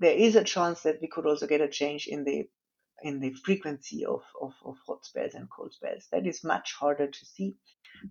there 0.00 0.16
is 0.16 0.36
a 0.36 0.44
chance 0.44 0.82
that 0.82 1.00
we 1.00 1.08
could 1.08 1.26
also 1.26 1.46
get 1.46 1.60
a 1.60 1.68
change 1.68 2.06
in 2.06 2.24
the 2.24 2.48
in 3.02 3.20
the 3.20 3.32
frequency 3.44 4.04
of, 4.06 4.22
of, 4.40 4.54
of 4.64 4.76
hot 4.86 5.04
spells 5.04 5.34
and 5.34 5.50
cold 5.50 5.72
spells. 5.72 6.06
That 6.10 6.26
is 6.26 6.42
much 6.44 6.72
harder 6.74 7.08
to 7.08 7.26
see. 7.26 7.56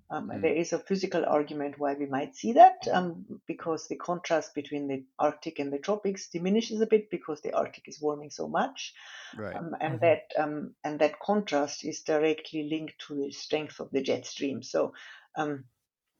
Um, 0.10 0.30
Mm. 0.30 0.42
There 0.42 0.56
is 0.56 0.74
a 0.74 0.80
physical 0.80 1.26
argument 1.26 1.80
why 1.80 1.94
we 1.96 2.06
might 2.06 2.36
see 2.36 2.54
that, 2.54 2.88
um, 2.92 3.26
because 3.48 3.88
the 3.88 3.96
contrast 3.96 4.54
between 4.54 4.88
the 4.88 5.04
Arctic 5.18 5.60
and 5.60 5.72
the 5.74 5.80
tropics 5.80 6.30
diminishes 6.30 6.82
a 6.82 6.88
bit 6.88 7.10
because 7.10 7.42
the 7.42 7.54
Arctic 7.54 7.88
is 7.88 8.02
warming 8.02 8.30
so 8.30 8.48
much, 8.48 8.94
Right. 9.38 9.56
um, 9.56 9.76
and 9.82 10.00
Mhm. 10.00 10.02
that 10.02 10.24
um, 10.38 10.76
and 10.84 11.00
that 11.00 11.20
contrast 11.20 11.84
is 11.86 12.04
directly 12.04 12.70
linked 12.70 13.00
to 13.08 13.16
the 13.16 13.32
strength 13.32 13.80
of 13.80 13.90
the 13.92 14.02
jet 14.02 14.26
stream. 14.26 14.62
So. 14.64 14.94
Um, 15.36 15.66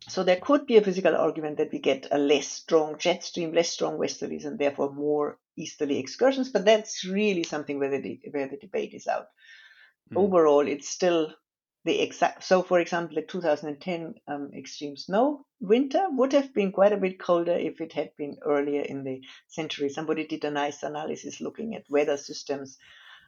so 0.10 0.24
there 0.24 0.40
could 0.42 0.66
be 0.66 0.76
a 0.76 0.82
physical 0.82 1.16
argument 1.16 1.58
that 1.58 1.72
we 1.72 1.80
get 1.80 2.08
a 2.12 2.18
less 2.18 2.48
strong 2.48 2.98
jet 2.98 3.24
stream, 3.24 3.54
less 3.54 3.70
strong 3.70 3.98
westerlies, 3.98 4.44
and 4.46 4.60
therefore 4.60 4.92
more 4.92 5.40
easterly 5.58 6.00
excursions. 6.00 6.50
But 6.50 6.66
that's 6.66 7.06
really 7.06 7.44
something 7.44 7.80
where 7.80 8.02
the 8.02 8.20
where 8.32 8.48
the 8.48 8.58
debate 8.58 8.94
is 8.94 9.08
out. 9.08 9.28
Mm. 10.12 10.18
Overall, 10.18 10.68
it's 10.68 10.90
still 10.90 11.34
the 11.86 12.00
exact. 12.00 12.44
So, 12.44 12.62
for 12.62 12.80
example, 12.80 13.16
the 13.16 13.22
2010 13.22 14.16
um, 14.28 14.52
extreme 14.56 14.96
snow 14.96 15.46
winter 15.60 16.06
would 16.12 16.34
have 16.34 16.54
been 16.54 16.72
quite 16.72 16.94
a 16.94 16.98
bit 16.98 17.20
colder 17.20 17.54
if 17.54 17.82
it 17.82 17.94
had 17.94 18.12
been 18.18 18.38
earlier 18.46 18.82
in 18.82 19.04
the 19.04 19.22
century. 19.48 19.90
Somebody 19.90 20.26
did 20.26 20.44
a 20.46 20.52
nice 20.52 20.84
analysis 20.84 21.42
looking 21.42 21.76
at 21.76 21.90
weather 21.90 22.18
systems 22.18 22.78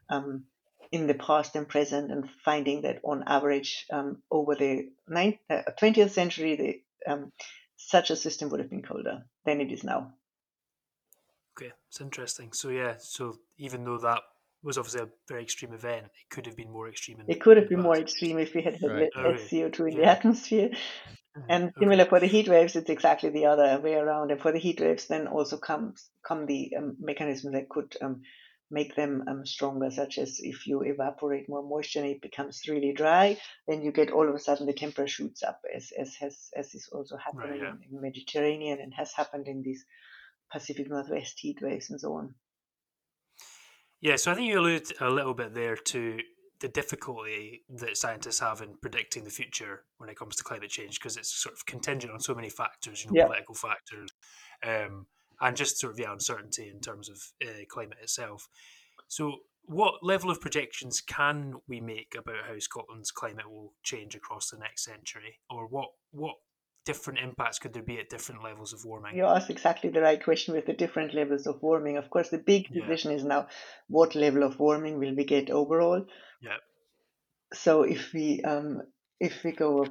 um, 0.10 0.46
in 0.92 1.08
the 1.08 1.14
past 1.14 1.56
and 1.56 1.68
present, 1.68 2.12
and 2.12 2.30
finding 2.44 2.82
that 2.82 3.00
on 3.04 3.24
average 3.28 3.86
um, 3.92 4.22
over 4.32 4.56
the 4.56 4.90
ninth, 5.08 5.38
uh, 5.50 5.64
20th 5.82 6.12
century, 6.12 6.56
the, 6.56 7.12
um, 7.12 7.32
such 7.78 8.10
a 8.10 8.16
system 8.16 8.50
would 8.50 8.60
have 8.60 8.70
been 8.70 8.84
colder 8.84 9.26
than 9.46 9.62
it 9.62 9.72
is 9.72 9.84
now. 9.84 10.14
Okay, 11.58 11.72
it's 11.88 12.02
interesting. 12.02 12.52
So 12.52 12.70
yeah, 12.70 12.96
so 13.00 13.38
even 13.58 13.86
though 13.86 13.98
that 14.00 14.22
was 14.62 14.78
obviously 14.78 15.02
a 15.02 15.10
very 15.28 15.44
extreme 15.44 15.74
event, 15.74 16.06
it 16.06 16.30
could 16.30 16.46
have 16.48 16.58
been 16.58 16.72
more 16.72 16.90
extreme. 16.90 17.22
In, 17.22 17.30
It 17.30 17.40
could 17.40 17.58
have 17.58 17.68
in 17.68 17.72
the 17.72 17.78
been 17.78 17.84
more 17.84 17.98
extreme 17.98 18.40
if 18.40 18.54
we 18.54 18.62
had 18.62 18.76
had 18.76 18.92
Right. 18.92 19.10
less 19.16 19.42
Okay. 19.42 19.50
CO2 19.50 19.86
in 19.86 19.98
the 19.98 20.06
atmosphere. 20.06 20.72
Mhm, 21.38 21.50
And 21.50 21.64
okay. 21.70 21.74
similar 21.80 22.06
for 22.06 22.20
the 22.20 22.28
heat 22.28 22.48
waves, 22.50 22.76
it's 22.76 22.90
exactly 22.90 23.30
the 23.30 23.46
other 23.46 23.80
way 23.80 23.94
around. 23.96 24.32
And 24.32 24.42
for 24.42 24.52
the 24.52 24.60
heat 24.60 24.82
waves, 24.82 25.08
then 25.08 25.28
also 25.28 25.58
comes 25.58 26.10
come 26.28 26.46
the 26.46 26.76
um, 26.76 26.98
mechanisms 27.00 27.54
that 27.54 27.70
could 27.70 27.96
um, 28.02 28.24
make 28.72 28.96
them 28.96 29.24
um, 29.28 29.46
stronger, 29.46 29.92
such 29.92 30.18
as 30.18 30.40
if 30.42 30.66
you 30.68 30.82
evaporate 30.82 31.48
more 31.48 31.64
moisture 31.64 32.00
and 32.00 32.10
it 32.10 32.22
becomes 32.22 32.68
really 32.68 32.94
dry, 32.94 33.38
then 33.68 33.82
you 33.82 33.92
get 33.92 34.12
all 34.12 34.28
of 34.28 34.36
a 34.36 34.40
sudden 34.40 34.66
the 34.66 34.74
temperature 34.74 35.08
shoots 35.08 35.44
up, 35.44 35.62
as 35.74 35.92
as 35.98 36.16
has 36.16 36.50
as 36.56 36.74
is 36.74 36.90
also 36.92 37.16
happening 37.16 37.62
yeah. 37.62 37.70
in, 37.70 37.96
in 37.96 38.02
Mediterranean 38.02 38.80
and 38.82 38.94
has 38.94 39.14
happened 39.14 39.48
in 39.48 39.62
these 39.62 39.86
Pacific 40.56 40.90
Northwest 40.90 41.38
heat 41.42 41.62
waves 41.62 41.90
and 41.90 42.00
so 42.00 42.14
on. 42.14 42.34
Yeah, 44.00 44.16
so 44.16 44.32
I 44.32 44.36
think 44.36 44.48
you 44.48 44.58
alluded 44.58 44.94
a 45.02 45.10
little 45.10 45.34
bit 45.34 45.54
there 45.54 45.76
to 45.76 46.20
the 46.62 46.70
difficulty 46.70 47.64
that 47.70 47.98
scientists 47.98 48.40
have 48.40 48.62
in 48.62 48.78
predicting 48.78 49.26
the 49.26 49.30
future 49.30 49.84
when 49.98 50.10
it 50.10 50.18
comes 50.18 50.38
to 50.38 50.46
climate 50.46 50.70
change 50.70 50.98
because 50.98 51.18
it's 51.18 51.30
sort 51.44 51.54
of 51.54 51.66
contingent 51.66 52.14
on 52.14 52.22
so 52.22 52.34
many 52.34 52.50
factors, 52.50 53.04
you 53.04 53.12
know, 53.12 53.18
Yeah. 53.18 53.26
political 53.26 53.54
factors, 53.54 54.12
um, 54.64 55.08
and 55.42 55.58
just 55.58 55.78
sort 55.78 55.92
of 55.92 56.00
yeah, 56.00 56.14
uncertainty 56.14 56.70
in 56.70 56.80
terms 56.80 57.10
of 57.10 57.22
uh, 57.46 57.66
climate 57.68 57.98
itself. 58.02 58.48
So, 59.10 59.40
what 59.64 60.04
level 60.04 60.30
of 60.32 60.40
projections 60.40 61.02
can 61.02 61.56
we 61.68 61.82
make 61.82 62.16
about 62.18 62.46
how 62.48 62.58
Scotland's 62.60 63.12
climate 63.12 63.50
will 63.50 63.74
change 63.84 64.16
across 64.16 64.52
the 64.52 64.58
next 64.58 64.86
century, 64.86 65.42
or 65.50 65.68
what 65.68 65.90
what 66.12 66.36
different 66.86 67.20
impacts 67.20 67.60
could 67.60 67.74
there 67.74 67.84
be 67.84 68.00
at 68.00 68.10
different 68.10 68.44
levels 68.44 68.74
of 68.74 68.86
warming? 68.86 69.16
You 69.16 69.26
asked 69.26 69.50
exactly 69.50 69.90
the 69.90 70.02
right 70.02 70.24
question 70.24 70.54
with 70.54 70.66
the 70.66 70.74
different 70.74 71.14
levels 71.14 71.48
of 71.48 71.62
warming. 71.62 71.98
Of 71.98 72.10
course, 72.10 72.30
the 72.30 72.38
big 72.38 72.68
Yeah. 72.72 72.90
is 72.92 73.24
now 73.24 73.48
what 73.88 74.16
level 74.16 74.44
of 74.44 74.60
warming 74.60 75.00
will 75.00 75.16
we 75.16 75.26
get 75.26 75.50
overall. 75.50 76.06
Yeah. 76.42 76.58
So 77.54 77.84
if 77.84 78.14
we 78.14 78.42
um, 78.44 78.82
if 79.20 79.44
we 79.44 79.52
go 79.52 79.88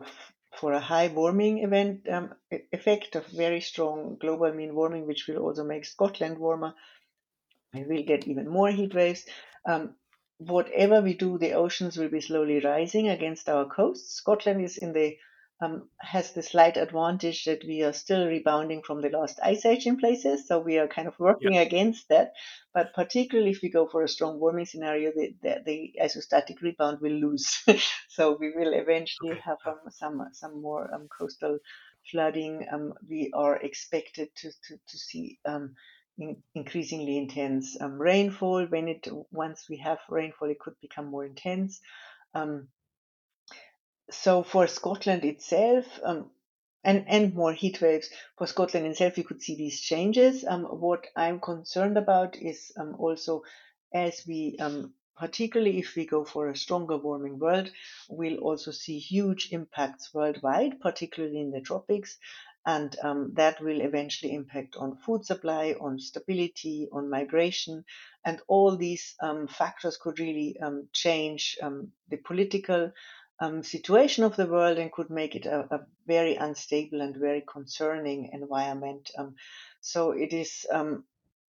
for 0.60 0.72
a 0.72 0.80
high 0.80 1.08
warming 1.08 1.58
event 1.64 2.08
um, 2.08 2.34
effect 2.72 3.16
of 3.16 3.26
very 3.26 3.60
strong 3.60 4.16
global 4.20 4.52
mean 4.52 4.74
warming, 4.74 5.06
which 5.06 5.26
will 5.26 5.38
also 5.38 5.64
make 5.64 5.84
Scotland 5.84 6.38
warmer, 6.38 6.74
we 7.72 7.84
will 7.84 8.04
get 8.04 8.28
even 8.28 8.48
more 8.48 8.70
heat 8.70 8.94
waves. 8.94 9.24
Um, 9.66 9.96
whatever 10.38 11.00
we 11.00 11.14
do, 11.14 11.38
the 11.38 11.54
oceans 11.54 11.96
will 11.96 12.08
be 12.08 12.20
slowly 12.20 12.60
rising 12.60 13.08
against 13.08 13.48
our 13.48 13.66
coasts. 13.66 14.14
Scotland 14.14 14.64
is 14.64 14.76
in 14.76 14.92
the 14.92 15.16
um, 15.60 15.88
has 15.98 16.32
the 16.32 16.42
slight 16.42 16.76
advantage 16.76 17.44
that 17.44 17.64
we 17.64 17.82
are 17.82 17.92
still 17.92 18.26
rebounding 18.26 18.82
from 18.82 19.00
the 19.00 19.08
last 19.08 19.38
ice 19.42 19.64
age 19.64 19.86
in 19.86 19.96
places, 19.96 20.46
so 20.48 20.58
we 20.58 20.78
are 20.78 20.88
kind 20.88 21.06
of 21.06 21.18
working 21.18 21.56
against 21.56 22.08
that. 22.08 22.32
But 22.72 22.92
particularly 22.92 23.52
if 23.52 23.62
we 23.62 23.70
go 23.70 23.86
for 23.86 24.02
a 24.02 24.08
strong 24.08 24.40
warming 24.40 24.66
scenario, 24.66 25.12
the, 25.12 25.34
the, 25.42 25.62
the 25.64 25.92
isostatic 26.02 26.60
rebound 26.60 27.00
will 27.00 27.12
lose. 27.12 27.62
so 28.08 28.36
we 28.38 28.52
will 28.54 28.72
eventually 28.74 29.30
Okay. 29.30 29.40
have 29.44 29.58
um, 29.66 29.78
some 29.90 30.28
some 30.32 30.60
more 30.60 30.92
um, 30.92 31.08
coastal 31.08 31.58
flooding. 32.10 32.66
Um, 32.70 32.94
we 33.08 33.30
are 33.32 33.56
expected 33.56 34.34
to 34.36 34.50
to, 34.50 34.76
to 34.88 34.98
see 34.98 35.38
um, 35.44 35.76
in, 36.18 36.42
increasingly 36.54 37.16
intense 37.16 37.76
um, 37.80 37.92
rainfall. 38.00 38.66
When 38.66 38.88
it 38.88 39.06
once 39.30 39.66
we 39.68 39.78
have 39.78 39.98
rainfall, 40.08 40.50
it 40.50 40.58
could 40.58 40.74
become 40.80 41.06
more 41.06 41.24
intense. 41.24 41.80
Um, 42.34 42.68
so 44.10 44.42
for 44.42 44.66
Scotland 44.66 45.24
itself, 45.24 45.86
um, 46.02 46.30
and 46.82 47.04
and 47.08 47.34
more 47.34 47.52
heat 47.52 47.80
waves 47.80 48.10
for 48.36 48.46
Scotland 48.46 48.86
itself, 48.86 49.16
we 49.16 49.22
could 49.22 49.42
see 49.42 49.56
these 49.56 49.80
changes. 49.80 50.44
Um, 50.44 50.64
what 50.64 51.06
I'm 51.16 51.40
concerned 51.40 51.96
about 51.96 52.36
is 52.36 52.72
um, 52.76 52.96
also 52.98 53.42
as 53.92 54.22
we 54.26 54.56
um, 54.60 54.92
particularly 55.16 55.78
if 55.78 55.94
we 55.96 56.06
go 56.06 56.24
for 56.24 56.48
a 56.48 56.56
stronger 56.56 56.96
warming 56.96 57.38
world, 57.38 57.70
we'll 58.08 58.38
also 58.38 58.72
see 58.72 58.98
huge 58.98 59.48
impacts 59.52 60.12
worldwide, 60.12 60.80
particularly 60.80 61.40
in 61.40 61.52
the 61.52 61.60
tropics. 61.60 62.18
And 62.66 62.96
um, 63.02 63.32
that 63.34 63.60
will 63.60 63.82
eventually 63.82 64.32
impact 64.32 64.74
on 64.76 64.96
food 64.96 65.26
supply, 65.26 65.74
on 65.78 65.98
stability, 65.98 66.88
on 66.90 67.10
migration, 67.10 67.84
and 68.24 68.40
all 68.48 68.74
these 68.74 69.14
um, 69.20 69.48
factors 69.48 69.98
could 69.98 70.18
really 70.18 70.56
change 70.94 71.58
the 71.60 72.16
political 72.24 72.90
um, 73.40 73.62
situation 73.62 74.24
of 74.24 74.36
the 74.36 74.46
world 74.46 74.78
and 74.78 74.92
could 74.92 75.10
make 75.10 75.34
it 75.34 75.46
a, 75.46 75.60
a 75.74 75.86
very 76.06 76.36
unstable 76.36 77.00
and 77.00 77.16
very 77.16 77.42
concerning 77.46 78.30
environment. 78.32 79.10
Um, 79.18 79.34
so 79.80 80.12
it 80.12 80.32
is, 80.32 80.66
um, 80.70 81.04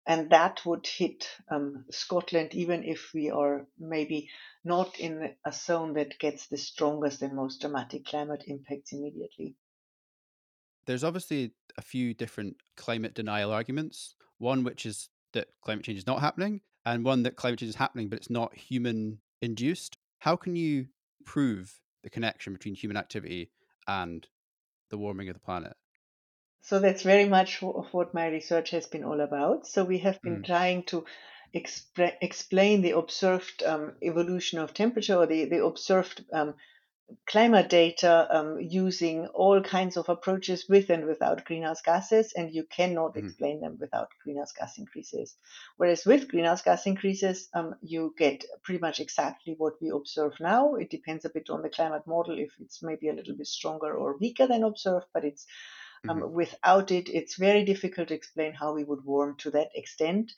and 0.06 0.30
that 0.30 0.64
would 0.64 0.86
hit 0.86 1.28
um, 1.50 1.84
Scotland 1.90 2.54
even 2.54 2.84
if 2.84 3.10
we 3.14 3.30
are 3.30 3.66
maybe 3.78 4.30
not 4.64 4.98
in 4.98 5.34
a 5.44 5.52
zone 5.52 5.94
that 5.94 6.18
gets 6.18 6.46
the 6.46 6.58
strongest 6.58 7.22
and 7.22 7.34
most 7.34 7.60
dramatic 7.60 8.06
climate 8.06 8.44
impacts 8.46 8.92
immediately. 8.92 9.54
There's 10.86 11.04
obviously 11.04 11.52
a 11.76 11.82
few 11.82 12.14
different 12.14 12.56
climate 12.76 13.14
denial 13.14 13.50
arguments. 13.50 14.16
One 14.38 14.64
which 14.64 14.84
is 14.84 15.08
that 15.32 15.48
climate 15.62 15.84
change 15.84 15.98
is 15.98 16.06
not 16.06 16.20
happening, 16.20 16.60
and 16.84 17.04
one 17.04 17.22
that 17.22 17.36
climate 17.36 17.58
change 17.58 17.70
is 17.70 17.76
happening, 17.76 18.08
but 18.08 18.18
it's 18.18 18.30
not 18.30 18.54
human 18.54 19.18
induced. 19.40 19.96
How 20.18 20.36
can 20.36 20.56
you 20.56 20.86
prove 21.24 21.80
the 22.02 22.10
connection 22.10 22.52
between 22.52 22.74
human 22.74 22.96
activity 22.96 23.50
and 23.86 24.26
the 24.90 24.98
warming 24.98 25.28
of 25.28 25.34
the 25.34 25.40
planet? 25.40 25.76
So 26.62 26.80
that's 26.80 27.02
very 27.02 27.28
much 27.28 27.62
of 27.62 27.92
what 27.92 28.12
my 28.14 28.26
research 28.26 28.70
has 28.70 28.86
been 28.88 29.04
all 29.04 29.20
about. 29.20 29.66
So 29.66 29.84
we 29.84 29.98
have 29.98 30.20
been 30.22 30.40
Mm. 30.40 30.46
trying 30.46 30.82
to 30.84 31.04
expre- 31.54 32.16
explain 32.20 32.82
the 32.82 32.92
observed 32.92 33.62
um, 33.62 33.96
evolution 34.02 34.58
of 34.58 34.74
temperature 34.74 35.14
or 35.16 35.26
the, 35.26 35.44
the 35.44 35.64
observed 35.64 36.24
um, 36.32 36.56
climate 37.26 37.68
data 37.68 38.26
um, 38.30 38.58
using 38.60 39.26
all 39.28 39.62
kinds 39.62 39.96
of 39.96 40.08
approaches 40.08 40.66
with 40.68 40.90
and 40.90 41.06
without 41.06 41.44
greenhouse 41.44 41.82
gases, 41.82 42.32
and 42.34 42.54
you 42.54 42.64
cannot 42.64 43.16
Mhm. 43.16 43.16
explain 43.16 43.60
them 43.60 43.76
without 43.80 44.08
greenhouse 44.22 44.52
gas 44.52 44.78
increases. 44.78 45.36
Whereas 45.76 46.06
with 46.06 46.28
greenhouse 46.28 46.62
gas 46.62 46.86
increases, 46.86 47.48
um, 47.54 47.74
you 47.82 48.14
get 48.16 48.44
pretty 48.62 48.80
much 48.80 49.00
exactly 49.00 49.54
what 49.58 49.74
we 49.82 49.90
observe 49.90 50.34
now. 50.40 50.74
It 50.74 50.90
depends 50.90 51.24
a 51.24 51.30
bit 51.30 51.50
on 51.50 51.62
the 51.62 51.70
climate 51.70 52.06
model 52.06 52.38
if 52.38 52.52
it's 52.60 52.82
maybe 52.82 53.08
a 53.08 53.14
little 53.14 53.36
bit 53.36 53.46
stronger 53.46 53.94
or 53.96 54.16
weaker 54.18 54.46
than 54.46 54.64
observed, 54.64 55.06
but 55.12 55.24
it's 55.24 55.46
um, 56.08 56.32
without 56.32 56.90
it, 56.90 57.08
it's 57.08 57.36
very 57.36 57.64
difficult 57.64 58.08
to 58.08 58.14
explain 58.14 58.52
how 58.52 58.74
we 58.74 58.84
would 58.84 59.04
warm 59.04 59.36
to 59.38 59.50
that 59.52 59.70
extent. 59.74 60.32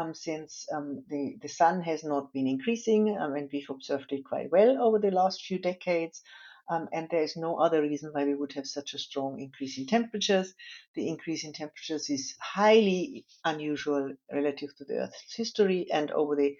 Um, 0.00 0.14
since 0.14 0.66
um, 0.72 1.04
the, 1.08 1.36
the 1.42 1.48
sun 1.48 1.82
has 1.82 2.04
not 2.04 2.32
been 2.32 2.46
increasing 2.46 3.16
um, 3.20 3.34
and 3.34 3.50
we've 3.52 3.68
observed 3.68 4.12
it 4.12 4.24
quite 4.24 4.50
well 4.50 4.82
over 4.82 4.98
the 4.98 5.10
last 5.10 5.42
few 5.42 5.58
decades. 5.58 6.22
Um, 6.70 6.88
and 6.92 7.08
there 7.10 7.22
is 7.22 7.36
no 7.36 7.56
other 7.56 7.82
reason 7.82 8.10
why 8.12 8.24
we 8.24 8.34
would 8.34 8.52
have 8.52 8.66
such 8.66 8.94
a 8.94 8.98
strong 8.98 9.40
increase 9.40 9.76
in 9.76 9.86
temperatures. 9.86 10.54
The 10.94 11.08
increase 11.08 11.44
in 11.44 11.52
temperatures 11.52 12.08
is 12.08 12.34
highly 12.40 13.26
unusual 13.44 14.12
relative 14.32 14.70
to 14.76 14.84
the 14.84 14.94
Earth's 14.94 15.34
history 15.34 15.88
and 15.92 16.10
over 16.12 16.36
the 16.36 16.56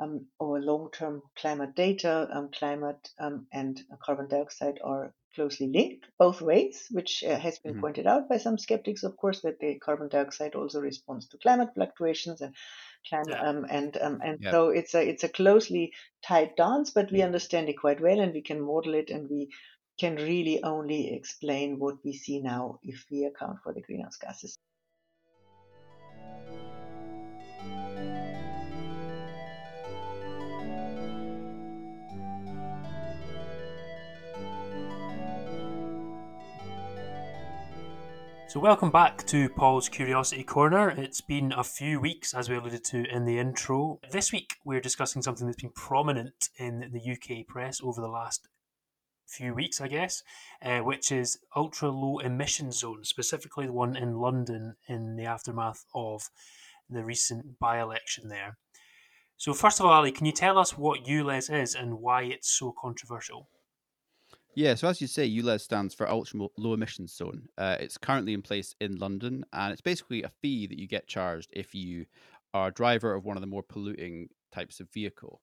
um, 0.00 0.26
over 0.40 0.60
long-term 0.60 1.22
climate 1.36 1.74
data, 1.74 2.28
um, 2.32 2.50
climate 2.50 3.10
um, 3.18 3.46
and 3.52 3.80
carbon 4.04 4.28
dioxide 4.28 4.80
are 4.82 5.14
closely 5.34 5.68
linked 5.68 6.06
both 6.18 6.40
ways, 6.42 6.86
which 6.90 7.24
uh, 7.24 7.38
has 7.38 7.58
been 7.58 7.72
mm-hmm. 7.72 7.80
pointed 7.80 8.06
out 8.06 8.28
by 8.28 8.36
some 8.36 8.58
skeptics, 8.58 9.02
of 9.02 9.16
course, 9.16 9.40
that 9.42 9.58
the 9.60 9.78
carbon 9.78 10.08
dioxide 10.08 10.54
also 10.54 10.80
responds 10.80 11.26
to 11.28 11.38
climate 11.38 11.70
fluctuations 11.74 12.40
and 12.40 12.54
climate, 13.08 13.28
yeah. 13.30 13.48
um, 13.48 13.66
and 13.70 13.96
um, 14.00 14.20
and 14.22 14.38
yeah. 14.42 14.50
so 14.50 14.68
it's 14.68 14.94
a 14.94 15.08
it's 15.08 15.24
a 15.24 15.28
closely 15.28 15.92
tied 16.24 16.54
dance, 16.56 16.90
but 16.90 17.10
we 17.10 17.22
understand 17.22 17.68
it 17.68 17.78
quite 17.78 18.00
well, 18.00 18.20
and 18.20 18.32
we 18.32 18.42
can 18.42 18.60
model 18.60 18.94
it, 18.94 19.10
and 19.10 19.28
we 19.30 19.48
can 19.98 20.16
really 20.16 20.62
only 20.62 21.14
explain 21.14 21.78
what 21.78 21.96
we 22.04 22.12
see 22.12 22.40
now 22.40 22.78
if 22.82 23.04
we 23.10 23.24
account 23.24 23.58
for 23.62 23.72
the 23.72 23.82
greenhouse 23.82 24.16
gases. 24.16 24.56
So, 38.52 38.60
welcome 38.60 38.90
back 38.90 39.24
to 39.28 39.48
Paul's 39.48 39.88
Curiosity 39.88 40.44
Corner. 40.44 40.90
It's 40.90 41.22
been 41.22 41.52
a 41.52 41.64
few 41.64 41.98
weeks, 41.98 42.34
as 42.34 42.50
we 42.50 42.56
alluded 42.56 42.84
to 42.84 43.06
in 43.10 43.24
the 43.24 43.38
intro. 43.38 43.98
This 44.10 44.30
week, 44.30 44.56
we're 44.62 44.78
discussing 44.78 45.22
something 45.22 45.46
that's 45.46 45.62
been 45.62 45.72
prominent 45.72 46.50
in 46.58 46.90
the 46.92 47.12
UK 47.12 47.46
press 47.46 47.80
over 47.82 48.02
the 48.02 48.08
last 48.08 48.48
few 49.26 49.54
weeks, 49.54 49.80
I 49.80 49.88
guess, 49.88 50.22
uh, 50.60 50.80
which 50.80 51.10
is 51.10 51.38
ultra 51.56 51.88
low 51.88 52.18
emission 52.18 52.72
zones, 52.72 53.08
specifically 53.08 53.64
the 53.64 53.72
one 53.72 53.96
in 53.96 54.18
London 54.18 54.76
in 54.86 55.16
the 55.16 55.24
aftermath 55.24 55.86
of 55.94 56.28
the 56.90 57.06
recent 57.06 57.58
by 57.58 57.80
election 57.80 58.28
there. 58.28 58.58
So, 59.38 59.54
first 59.54 59.80
of 59.80 59.86
all, 59.86 59.92
Ali, 59.92 60.12
can 60.12 60.26
you 60.26 60.32
tell 60.32 60.58
us 60.58 60.76
what 60.76 61.06
ULEZ 61.06 61.48
is 61.48 61.74
and 61.74 62.00
why 62.00 62.24
it's 62.24 62.50
so 62.50 62.74
controversial? 62.78 63.48
Yeah, 64.54 64.74
so 64.74 64.88
as 64.88 65.00
you 65.00 65.06
say, 65.06 65.28
ULEZ 65.28 65.62
stands 65.62 65.94
for 65.94 66.08
Ultra 66.08 66.46
Low 66.58 66.74
Emissions 66.74 67.14
Zone. 67.14 67.48
Uh, 67.56 67.76
it's 67.80 67.96
currently 67.96 68.34
in 68.34 68.42
place 68.42 68.74
in 68.80 68.96
London, 68.96 69.44
and 69.52 69.72
it's 69.72 69.80
basically 69.80 70.22
a 70.22 70.32
fee 70.42 70.66
that 70.66 70.78
you 70.78 70.86
get 70.86 71.06
charged 71.06 71.50
if 71.54 71.74
you 71.74 72.06
are 72.52 72.68
a 72.68 72.72
driver 72.72 73.14
of 73.14 73.24
one 73.24 73.36
of 73.36 73.40
the 73.40 73.46
more 73.46 73.62
polluting 73.62 74.28
types 74.52 74.80
of 74.80 74.90
vehicle. 74.92 75.40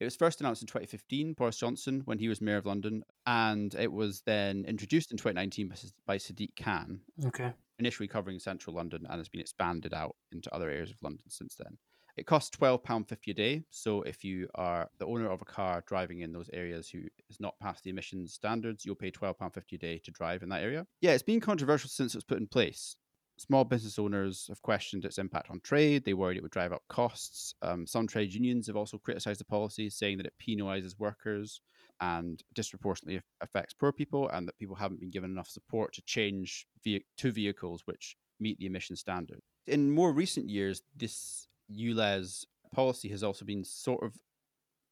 It 0.00 0.04
was 0.04 0.14
first 0.14 0.40
announced 0.40 0.62
in 0.62 0.68
2015, 0.68 1.32
Boris 1.32 1.56
Johnson, 1.58 2.02
when 2.04 2.20
he 2.20 2.28
was 2.28 2.40
Mayor 2.40 2.58
of 2.58 2.66
London, 2.66 3.02
and 3.26 3.74
it 3.74 3.90
was 3.90 4.22
then 4.24 4.64
introduced 4.66 5.10
in 5.10 5.16
2019 5.16 5.72
by 6.06 6.18
Sadiq 6.18 6.50
Khan. 6.56 7.00
Okay. 7.26 7.52
Initially 7.80 8.06
covering 8.06 8.38
central 8.38 8.76
London 8.76 9.06
and 9.08 9.18
has 9.18 9.28
been 9.28 9.40
expanded 9.40 9.92
out 9.92 10.14
into 10.30 10.54
other 10.54 10.70
areas 10.70 10.92
of 10.92 11.02
London 11.02 11.24
since 11.28 11.56
then. 11.56 11.78
It 12.18 12.26
costs 12.26 12.56
£12.50 12.58 13.28
a 13.28 13.32
day. 13.32 13.62
So 13.70 14.02
if 14.02 14.24
you 14.24 14.48
are 14.56 14.90
the 14.98 15.06
owner 15.06 15.30
of 15.30 15.40
a 15.40 15.44
car 15.44 15.84
driving 15.86 16.22
in 16.22 16.32
those 16.32 16.50
areas 16.52 16.88
who 16.90 17.02
is 17.30 17.38
not 17.38 17.58
past 17.60 17.84
the 17.84 17.90
emissions 17.90 18.34
standards, 18.34 18.84
you'll 18.84 18.96
pay 18.96 19.12
£12.50 19.12 19.72
a 19.72 19.78
day 19.78 20.00
to 20.04 20.10
drive 20.10 20.42
in 20.42 20.48
that 20.48 20.62
area. 20.64 20.84
Yeah, 21.00 21.12
it's 21.12 21.22
been 21.22 21.38
controversial 21.38 21.88
since 21.88 22.14
it 22.14 22.18
was 22.18 22.24
put 22.24 22.38
in 22.38 22.48
place. 22.48 22.96
Small 23.38 23.62
business 23.62 24.00
owners 24.00 24.46
have 24.48 24.60
questioned 24.62 25.04
its 25.04 25.18
impact 25.18 25.48
on 25.48 25.60
trade. 25.60 26.04
They 26.04 26.12
worried 26.12 26.38
it 26.38 26.42
would 26.42 26.50
drive 26.50 26.72
up 26.72 26.82
costs. 26.88 27.54
Um, 27.62 27.86
some 27.86 28.08
trade 28.08 28.34
unions 28.34 28.66
have 28.66 28.74
also 28.74 28.98
criticised 28.98 29.38
the 29.38 29.44
policy, 29.44 29.88
saying 29.88 30.16
that 30.16 30.26
it 30.26 30.34
penalises 30.44 30.98
workers 30.98 31.60
and 32.00 32.42
disproportionately 32.52 33.22
affects 33.40 33.74
poor 33.74 33.92
people, 33.92 34.28
and 34.30 34.48
that 34.48 34.58
people 34.58 34.74
haven't 34.74 34.98
been 34.98 35.10
given 35.10 35.30
enough 35.30 35.48
support 35.48 35.92
to 35.94 36.02
change 36.02 36.66
ve- 36.82 37.04
to 37.18 37.30
vehicles 37.30 37.82
which 37.84 38.16
meet 38.40 38.58
the 38.58 38.66
emission 38.66 38.96
standard. 38.96 39.40
In 39.68 39.88
more 39.88 40.12
recent 40.12 40.48
years, 40.48 40.82
this 40.96 41.46
ULEZ 41.74 42.44
policy 42.72 43.08
has 43.08 43.22
also 43.22 43.44
been 43.44 43.64
sort 43.64 44.02
of 44.02 44.18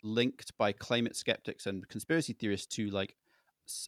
linked 0.03 0.57
by 0.57 0.73
climate 0.73 1.17
skeptics 1.17 1.67
and 1.67 1.89
conspiracy 1.89 2.33
theorists 2.33 2.75
to 2.77 2.89
like 2.91 3.17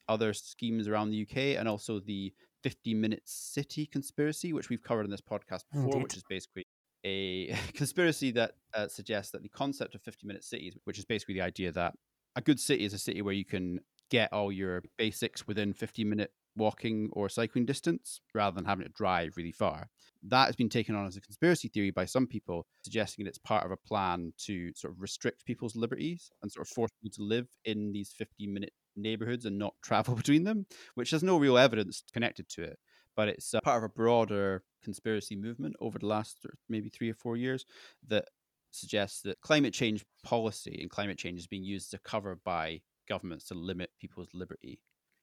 other 0.09 0.33
schemes 0.33 0.89
around 0.89 1.11
the 1.11 1.23
UK 1.23 1.59
and 1.59 1.69
also 1.69 2.01
the 2.01 2.33
50 2.63 2.95
minute 2.95 3.23
city 3.25 3.87
conspiracy, 3.87 4.53
which 4.53 4.69
we've 4.69 4.83
covered 4.83 5.05
in 5.05 5.11
this 5.11 5.21
podcast 5.21 5.65
before, 5.73 5.93
Indeed. 5.93 6.03
which 6.03 6.17
is 6.17 6.25
basically 6.29 6.67
a 7.05 7.55
conspiracy 7.75 8.31
that 8.33 8.53
uh, 8.75 8.89
suggests 8.89 9.33
that 9.33 9.43
the 9.43 9.49
concept 9.49 9.95
of 9.95 10.03
50 10.03 10.27
minute 10.27 10.45
cities, 10.45 10.77
which 10.85 10.99
is 10.99 11.05
basically 11.05 11.35
the 11.35 11.43
idea 11.43 11.71
that 11.73 11.95
a 12.37 12.41
good 12.41 12.59
city 12.59 12.85
is 12.85 12.93
a 12.93 12.99
city 12.99 13.23
where 13.23 13.35
you 13.35 13.45
can 13.45 13.81
get 14.11 14.33
all 14.33 14.51
your 14.51 14.83
basics 14.97 15.47
within 15.47 15.73
50 15.73 16.05
minute 16.05 16.33
walking 16.59 17.09
or 17.13 17.29
cycling 17.29 17.65
distance 17.65 18.21
rather 18.35 18.55
than 18.55 18.65
having 18.65 18.85
to 18.85 18.93
drive 18.93 19.37
really 19.37 19.53
far. 19.53 19.89
That 20.23 20.47
has 20.47 20.57
been 20.57 20.69
taken 20.69 20.95
on 20.95 21.07
as 21.07 21.17
a 21.17 21.21
conspiracy 21.21 21.69
theory 21.69 21.91
by 21.91 22.05
some 22.05 22.27
people, 22.27 22.67
suggesting 22.83 23.25
that 23.25 23.31
it's 23.31 23.39
part 23.39 23.65
of 23.65 23.71
a 23.71 23.77
plan 23.77 24.33
to 24.47 24.73
sort 24.75 24.93
of 24.93 25.01
restrict 25.01 25.47
people's 25.47 25.77
liberties 25.77 26.31
and 26.43 26.53
sort 26.53 26.67
of 26.67 26.71
force 26.71 26.91
people 27.01 27.15
to 27.15 27.23
live 27.23 27.49
in 27.65 27.93
these 27.93 28.13
50 28.13 28.47
minute 28.49 28.73
neighborhoods 28.97 29.47
and 29.47 29.59
not 29.59 29.75
travel 29.83 30.15
between 30.15 30.45
them, 30.45 30.67
which 30.95 31.11
has 31.11 31.23
no 31.23 31.39
real 31.39 31.57
evidence 31.57 32.03
connected 32.13 32.49
to 32.51 32.63
it. 32.63 32.79
But 33.17 33.29
it's 33.29 33.55
uh, 33.55 33.61
part 33.61 33.79
of 33.79 33.85
a 33.85 33.93
broader 33.93 34.63
conspiracy 34.83 35.37
movement 35.37 35.77
over 35.81 35.99
the 35.99 36.07
last 36.07 36.39
maybe 36.69 36.89
three 36.89 37.11
or 37.11 37.15
four 37.15 37.37
years 37.37 37.65
that 38.09 38.27
suggests 38.71 39.23
that 39.23 39.41
climate 39.41 39.73
change 39.73 40.05
policy 40.23 40.79
and 40.81 40.91
climate 40.91 41.19
change 41.19 41.39
is 41.39 41.47
being 41.47 41.65
used 41.65 41.93
as 41.93 41.99
a 41.99 42.09
cover 42.09 42.39
by 42.45 42.81
governments 43.09 43.47
to 43.47 43.55
limit 43.55 43.91
people's 43.99 44.29
liberty 44.35 44.79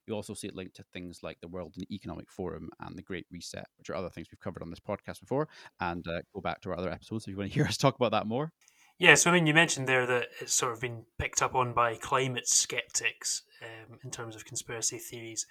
you 0.07 0.13
also 0.13 0.33
see 0.33 0.47
it 0.47 0.55
linked 0.55 0.75
to 0.75 0.83
things 0.83 1.21
like 1.23 1.39
the 1.41 1.47
World 1.47 1.75
Economic 1.91 2.29
Forum 2.29 2.69
and 2.79 2.95
the 2.95 3.01
Great 3.01 3.25
Reset, 3.31 3.67
which 3.77 3.89
are 3.89 3.95
other 3.95 4.09
things 4.09 4.27
we've 4.31 4.39
covered 4.39 4.61
on 4.61 4.69
this 4.69 4.79
podcast 4.79 5.19
before. 5.19 5.47
And 5.79 6.05
uh, 6.07 6.21
go 6.33 6.41
back 6.41 6.61
to 6.61 6.69
our 6.69 6.77
other 6.77 6.91
episodes 6.91 7.25
if 7.25 7.31
you 7.31 7.37
want 7.37 7.49
to 7.49 7.53
hear 7.55 7.65
us 7.65 7.77
talk 7.77 7.95
about 7.95 8.11
that 8.11 8.27
more. 8.27 8.51
Yeah, 8.97 9.15
so 9.15 9.29
I 9.29 9.33
mean, 9.33 9.45
you 9.45 9.53
mentioned 9.53 9.87
there 9.87 10.05
that 10.05 10.27
it's 10.39 10.53
sort 10.53 10.71
of 10.71 10.79
been 10.79 11.03
picked 11.19 11.41
up 11.41 11.53
on 11.53 11.73
by 11.73 11.95
climate 11.95 12.47
skeptics 12.47 13.43
um, 13.61 13.99
in 14.03 14.09
terms 14.09 14.35
of 14.35 14.45
conspiracy 14.45 14.97
theories, 14.97 15.45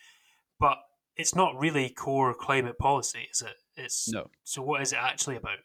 but 0.59 0.79
it's 1.17 1.35
not 1.35 1.59
really 1.59 1.91
core 1.91 2.33
climate 2.33 2.79
policy, 2.79 3.29
is 3.31 3.43
it? 3.43 3.57
It's 3.77 4.11
no. 4.11 4.31
So 4.45 4.63
what 4.63 4.81
is 4.81 4.93
it 4.93 4.99
actually 4.99 5.37
about? 5.37 5.59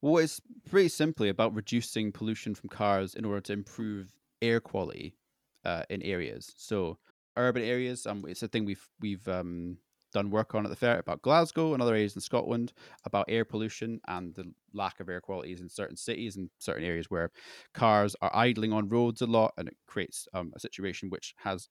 Well, 0.00 0.18
it's 0.18 0.40
pretty 0.68 0.88
simply 0.88 1.30
about 1.30 1.54
reducing 1.54 2.12
pollution 2.12 2.54
from 2.54 2.68
cars 2.68 3.14
in 3.14 3.24
order 3.24 3.40
to 3.40 3.52
improve 3.52 4.12
air 4.40 4.60
quality 4.60 5.16
uh, 5.64 5.82
in 5.90 6.02
areas. 6.02 6.52
So 6.56 6.98
urban 7.36 7.62
areas. 7.62 8.06
Um, 8.06 8.24
it's 8.28 8.42
a 8.42 8.48
thing 8.48 8.64
we've 8.64 8.86
we've 9.00 9.26
um, 9.28 9.78
done 10.14 10.30
work 10.30 10.54
on 10.54 10.64
at 10.64 10.70
the 10.70 10.76
Ferret 10.76 11.00
about 11.00 11.22
Glasgow 11.22 11.74
and 11.74 11.82
other 11.82 11.94
areas 11.94 12.14
in 12.14 12.20
Scotland 12.22 12.72
about 13.04 13.26
air 13.28 13.44
pollution 13.44 14.00
and 14.08 14.34
the 14.34 14.52
lack 14.72 15.00
of 15.00 15.08
air 15.08 15.20
qualities 15.20 15.60
in 15.60 15.68
certain 15.68 15.96
cities 15.96 16.36
and 16.36 16.48
certain 16.58 16.84
areas 16.84 17.10
where 17.10 17.30
cars 17.74 18.16
are 18.22 18.34
idling 18.34 18.72
on 18.72 18.88
roads 18.88 19.20
a 19.20 19.26
lot, 19.26 19.52
and 19.58 19.68
it 19.68 19.76
creates 19.86 20.26
um, 20.32 20.52
a 20.56 20.60
situation 20.60 21.10
which 21.10 21.34
has 21.38 21.68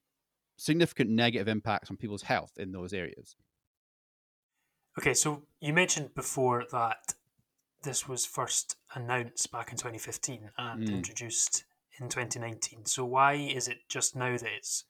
significant 0.57 1.09
negative 1.09 1.47
impacts 1.47 1.89
on 1.89 1.97
people's 1.97 2.23
health 2.23 2.51
in 2.57 2.71
those 2.71 2.93
areas. 2.93 3.35
Okay, 4.99 5.15
so 5.15 5.43
you 5.59 5.73
mentioned 5.73 6.13
before 6.13 6.65
that 6.71 7.15
this 7.81 8.07
was 8.07 8.25
first 8.25 8.77
announced 8.93 9.51
back 9.51 9.71
in 9.71 9.77
2015 9.77 10.51
and 10.57 10.87
mm. 10.87 10.93
introduced 10.93 11.65
in 11.99 12.09
2019. 12.09 12.85
So 12.85 13.03
why 13.05 13.33
is 13.33 13.67
it 13.67 13.79
just 13.89 14.15
now 14.15 14.37
that 14.37 14.49
it's 14.57 14.85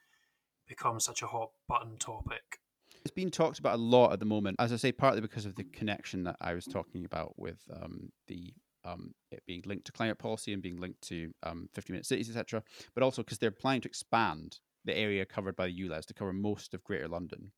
become 0.67 0.99
such 0.99 1.21
a 1.21 1.27
hot 1.27 1.51
button 1.67 1.97
topic? 1.97 2.59
It's 3.03 3.13
been 3.13 3.31
talked 3.31 3.59
about 3.59 3.75
a 3.75 3.81
lot 3.81 4.13
at 4.13 4.19
the 4.19 4.25
moment, 4.25 4.57
as 4.59 4.71
I 4.71 4.77
say, 4.77 4.91
partly 4.91 5.21
because 5.21 5.45
of 5.45 5.55
the 5.55 5.63
connection 5.65 6.23
that 6.23 6.37
I 6.39 6.53
was 6.53 6.65
talking 6.65 7.03
about 7.05 7.37
with 7.37 7.59
um, 7.73 8.11
the 8.27 8.53
um, 8.85 9.13
it 9.31 9.43
being 9.45 9.63
linked 9.65 9.85
to 9.85 9.91
climate 9.91 10.19
policy 10.19 10.53
and 10.53 10.61
being 10.61 10.79
linked 10.79 11.01
to 11.03 11.31
um, 11.43 11.69
50 11.73 11.93
minute 11.93 12.05
cities, 12.05 12.29
etc. 12.29 12.63
But 12.93 13.03
also 13.03 13.23
because 13.23 13.37
they're 13.37 13.51
planning 13.51 13.81
to 13.81 13.87
expand 13.87 14.59
the 14.85 14.97
area 14.97 15.25
covered 15.25 15.55
by 15.55 15.67
the 15.67 15.79
ULEZ 15.79 16.05
to 16.07 16.13
cover 16.13 16.33
most 16.33 16.73
of 16.73 16.83
Greater 16.83 17.07
London. 17.07 17.51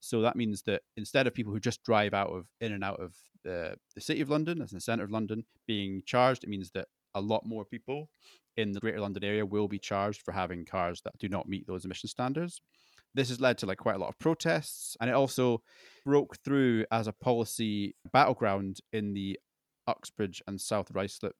So 0.00 0.20
that 0.20 0.36
means 0.36 0.62
that 0.62 0.82
instead 0.96 1.26
of 1.26 1.34
people 1.34 1.52
who 1.52 1.60
just 1.60 1.82
drive 1.82 2.12
out 2.14 2.28
of 2.28 2.46
in 2.60 2.72
and 2.72 2.84
out 2.84 3.00
of 3.00 3.14
the, 3.42 3.76
the 3.94 4.00
city 4.00 4.20
of 4.20 4.30
London, 4.30 4.60
as 4.60 4.72
in 4.72 4.76
the 4.76 4.80
centre 4.80 5.04
of 5.04 5.10
London, 5.10 5.44
being 5.66 6.02
charged, 6.04 6.44
it 6.44 6.50
means 6.50 6.70
that 6.72 6.88
a 7.14 7.20
lot 7.20 7.44
more 7.44 7.64
people 7.64 8.08
in 8.56 8.72
the 8.72 8.80
Greater 8.80 9.00
London 9.00 9.24
area 9.24 9.44
will 9.44 9.68
be 9.68 9.78
charged 9.78 10.22
for 10.22 10.32
having 10.32 10.64
cars 10.64 11.00
that 11.04 11.18
do 11.18 11.28
not 11.28 11.48
meet 11.48 11.66
those 11.66 11.84
emission 11.84 12.08
standards. 12.08 12.60
This 13.14 13.28
has 13.28 13.40
led 13.40 13.58
to 13.58 13.66
like 13.66 13.78
quite 13.78 13.96
a 13.96 13.98
lot 13.98 14.08
of 14.08 14.18
protests, 14.18 14.96
and 15.00 15.08
it 15.08 15.14
also 15.14 15.62
broke 16.04 16.36
through 16.44 16.84
as 16.90 17.06
a 17.06 17.12
policy 17.12 17.94
battleground 18.12 18.78
in 18.92 19.14
the 19.14 19.38
Uxbridge 19.86 20.42
and 20.46 20.60
South 20.60 20.92
Ruislip 20.92 21.32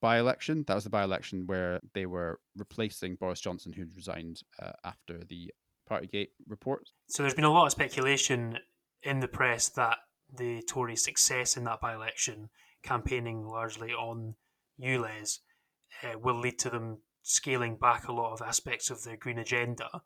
by-election. 0.00 0.64
That 0.66 0.74
was 0.74 0.84
the 0.84 0.90
by-election 0.90 1.46
where 1.46 1.80
they 1.94 2.06
were 2.06 2.38
replacing 2.56 3.16
Boris 3.16 3.40
Johnson, 3.40 3.72
who 3.72 3.86
resigned 3.96 4.42
uh, 4.62 4.72
after 4.84 5.18
the 5.28 5.52
Partygate 5.90 6.30
report. 6.46 6.90
So 7.08 7.22
there's 7.22 7.34
been 7.34 7.44
a 7.44 7.52
lot 7.52 7.66
of 7.66 7.72
speculation 7.72 8.58
in 9.02 9.20
the 9.20 9.28
press 9.28 9.68
that 9.70 9.98
the 10.32 10.62
Tory 10.62 10.96
success 10.96 11.56
in 11.56 11.64
that 11.64 11.80
by-election, 11.80 12.50
campaigning 12.82 13.44
largely 13.44 13.92
on 13.92 14.34
ULEZ, 14.80 15.40
uh, 16.02 16.18
will 16.18 16.38
lead 16.38 16.58
to 16.60 16.70
them 16.70 16.98
scaling 17.22 17.76
back 17.76 18.06
a 18.06 18.12
lot 18.12 18.32
of 18.32 18.42
aspects 18.42 18.90
of 18.90 19.02
their 19.02 19.16
green 19.16 19.38
agenda. 19.38 20.02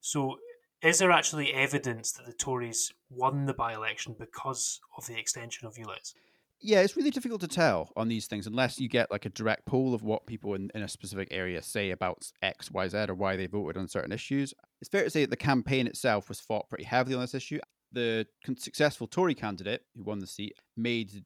So, 0.00 0.38
is 0.82 0.98
there 0.98 1.12
actually 1.12 1.54
evidence 1.54 2.12
that 2.12 2.26
the 2.26 2.32
Tories 2.32 2.92
won 3.08 3.46
the 3.46 3.54
by 3.54 3.72
election 3.74 4.14
because 4.18 4.80
of 4.98 5.06
the 5.06 5.18
extension 5.18 5.66
of 5.66 5.76
ULEZ? 5.76 6.14
Yeah, 6.60 6.80
it's 6.80 6.96
really 6.96 7.10
difficult 7.10 7.42
to 7.42 7.48
tell 7.48 7.92
on 7.94 8.08
these 8.08 8.26
things 8.26 8.46
unless 8.46 8.80
you 8.80 8.88
get 8.88 9.10
like 9.10 9.26
a 9.26 9.30
direct 9.30 9.66
poll 9.66 9.94
of 9.94 10.02
what 10.02 10.26
people 10.26 10.54
in, 10.54 10.70
in 10.74 10.82
a 10.82 10.88
specific 10.88 11.28
area 11.30 11.62
say 11.62 11.90
about 11.90 12.30
X, 12.42 12.70
Y, 12.70 12.88
Z, 12.88 13.06
or 13.08 13.14
why 13.14 13.36
they 13.36 13.46
voted 13.46 13.76
on 13.76 13.86
certain 13.86 14.12
issues. 14.12 14.54
It's 14.80 14.88
fair 14.88 15.04
to 15.04 15.10
say 15.10 15.22
that 15.22 15.30
the 15.30 15.36
campaign 15.36 15.86
itself 15.86 16.28
was 16.28 16.40
fought 16.40 16.68
pretty 16.68 16.84
heavily 16.84 17.16
on 17.16 17.20
this 17.20 17.34
issue. 17.34 17.60
The 17.92 18.26
successful 18.56 19.06
Tory 19.06 19.34
candidate 19.34 19.82
who 19.94 20.04
won 20.04 20.20
the 20.20 20.26
seat 20.26 20.56
made 20.76 21.24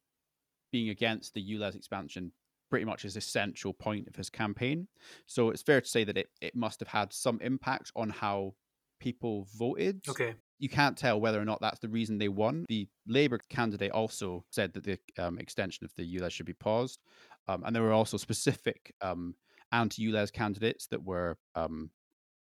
being 0.71 0.89
against 0.89 1.33
the 1.33 1.41
ULEZ 1.41 1.75
expansion 1.75 2.31
pretty 2.69 2.85
much 2.85 3.01
his 3.03 3.15
essential 3.17 3.73
point 3.73 4.07
of 4.07 4.15
his 4.15 4.29
campaign. 4.29 4.87
So 5.25 5.49
it's 5.49 5.61
fair 5.61 5.81
to 5.81 5.87
say 5.87 6.03
that 6.03 6.17
it, 6.17 6.29
it 6.41 6.55
must 6.55 6.79
have 6.79 6.89
had 6.89 7.13
some 7.13 7.39
impact 7.41 7.91
on 7.95 8.09
how 8.09 8.53
people 8.99 9.47
voted. 9.57 10.01
Okay. 10.07 10.35
You 10.59 10.69
can't 10.69 10.97
tell 10.97 11.19
whether 11.21 11.39
or 11.41 11.45
not 11.45 11.61
that's 11.61 11.79
the 11.79 11.87
reason 11.87 12.17
they 12.17 12.27
won. 12.27 12.65
The 12.67 12.87
Labour 13.07 13.39
candidate 13.49 13.91
also 13.91 14.43
said 14.51 14.73
that 14.73 14.83
the 14.83 14.99
um, 15.17 15.39
extension 15.39 15.85
of 15.85 15.93
the 15.95 16.03
ULEZ 16.17 16.31
should 16.31 16.45
be 16.45 16.53
paused. 16.53 16.99
Um, 17.47 17.63
and 17.65 17.73
there 17.75 17.81
were 17.83 17.93
also 17.93 18.17
specific 18.17 18.93
um, 19.01 19.35
anti 19.71 20.03
ULEZ 20.05 20.33
candidates 20.33 20.87
that 20.87 21.03
were 21.03 21.37
um, 21.55 21.91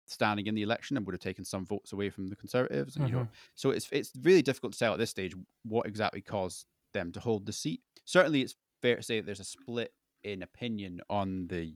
standing 0.08 0.48
in 0.48 0.56
the 0.56 0.62
election 0.64 0.96
and 0.96 1.06
would 1.06 1.14
have 1.14 1.20
taken 1.22 1.44
some 1.44 1.66
votes 1.66 1.92
away 1.92 2.10
from 2.10 2.28
the 2.28 2.36
Conservatives. 2.36 2.96
And, 2.96 3.10
you 3.10 3.16
know, 3.16 3.22
Mhm. 3.24 3.30
so 3.56 3.72
it's 3.72 3.90
it's 3.92 4.12
really 4.22 4.42
difficult 4.42 4.74
to 4.74 4.80
tell 4.80 4.94
at 4.94 5.00
this 5.00 5.10
stage 5.10 5.36
what 5.64 5.86
exactly 5.86 6.22
caused 6.22 6.68
them 6.94 7.12
to 7.12 7.20
hold 7.20 7.46
the 7.46 7.52
seat. 7.54 7.82
Certainly, 8.06 8.42
it's 8.44 8.56
fair 8.82 8.96
to 8.96 9.04
say 9.04 9.20
that 9.20 9.26
there's 9.26 9.40
a 9.42 9.44
split 9.44 9.92
in 10.26 10.42
opinion 10.42 11.00
on 11.10 11.48
the 11.48 11.74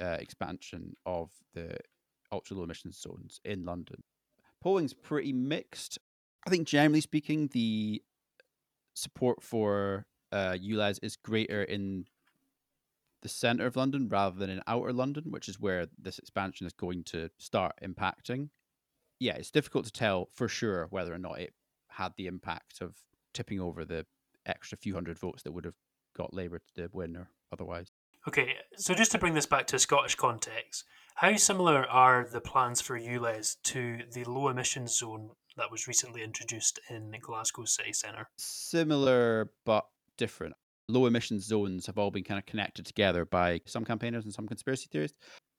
uh, 0.00 0.16
expansion 0.18 0.96
of 1.06 1.30
the 1.54 1.76
ultra 2.32 2.56
low 2.56 2.64
emission 2.64 2.90
zones 2.90 3.40
in 3.44 3.64
London. 3.64 4.02
Polling's 4.62 4.94
pretty 4.94 5.32
mixed. 5.32 5.98
I 6.46 6.50
think 6.50 6.66
generally 6.66 7.02
speaking, 7.02 7.48
the 7.52 8.02
support 8.94 9.42
for 9.42 10.06
uh, 10.32 10.56
is 11.02 11.16
greater 11.16 11.62
in 11.62 12.06
the 13.20 13.28
centre 13.28 13.66
of 13.66 13.76
London 13.76 14.08
rather 14.08 14.36
than 14.36 14.50
in 14.50 14.62
outer 14.66 14.92
London, 14.92 15.24
which 15.30 15.48
is 15.48 15.60
where 15.60 15.86
this 15.98 16.18
expansion 16.18 16.66
is 16.66 16.72
going 16.72 17.04
to 17.04 17.28
start 17.38 17.74
impacting. 17.82 18.48
Yeah, 19.20 19.34
it's 19.34 19.50
difficult 19.50 19.84
to 19.84 19.92
tell 19.92 20.30
for 20.32 20.48
sure 20.48 20.86
whether 20.90 21.12
or 21.12 21.18
not 21.18 21.38
it 21.38 21.52
had 21.90 22.14
the 22.16 22.26
impact 22.26 22.80
of 22.80 22.96
tipping 23.34 23.60
over 23.60 23.84
the 23.84 24.06
extra 24.46 24.78
few 24.78 24.94
hundred 24.94 25.18
votes 25.18 25.42
that 25.42 25.52
would 25.52 25.66
have 25.66 25.76
got 26.16 26.34
Labour 26.34 26.60
to 26.74 26.88
win 26.92 27.16
or 27.16 27.28
otherwise. 27.52 27.88
Okay, 28.28 28.54
so 28.76 28.94
just 28.94 29.12
to 29.12 29.18
bring 29.18 29.34
this 29.34 29.46
back 29.46 29.66
to 29.68 29.76
a 29.76 29.80
Scottish 29.80 30.14
context, 30.14 30.84
how 31.16 31.36
similar 31.36 31.84
are 31.86 32.26
the 32.30 32.40
plans 32.40 32.80
for 32.80 32.98
ULEZ 32.98 33.56
to 33.64 34.00
the 34.12 34.24
low 34.24 34.48
emissions 34.48 34.98
zone 34.98 35.30
that 35.56 35.70
was 35.70 35.86
recently 35.86 36.22
introduced 36.22 36.80
in 36.88 37.12
Glasgow 37.20 37.64
city 37.64 37.92
centre? 37.92 38.28
Similar 38.36 39.50
but 39.66 39.86
different. 40.16 40.54
Low 40.88 41.06
emissions 41.06 41.44
zones 41.44 41.86
have 41.86 41.98
all 41.98 42.10
been 42.10 42.24
kind 42.24 42.38
of 42.38 42.46
connected 42.46 42.86
together 42.86 43.24
by 43.24 43.60
some 43.66 43.84
campaigners 43.84 44.24
and 44.24 44.32
some 44.32 44.46
conspiracy 44.46 44.88
theorists. 44.90 45.18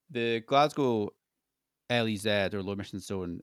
The 0.10 0.41
Glasgow 0.41 1.10
LEZ 1.89 2.53
or 2.53 2.63
low 2.63 2.73
emissions 2.73 3.06
zone, 3.06 3.41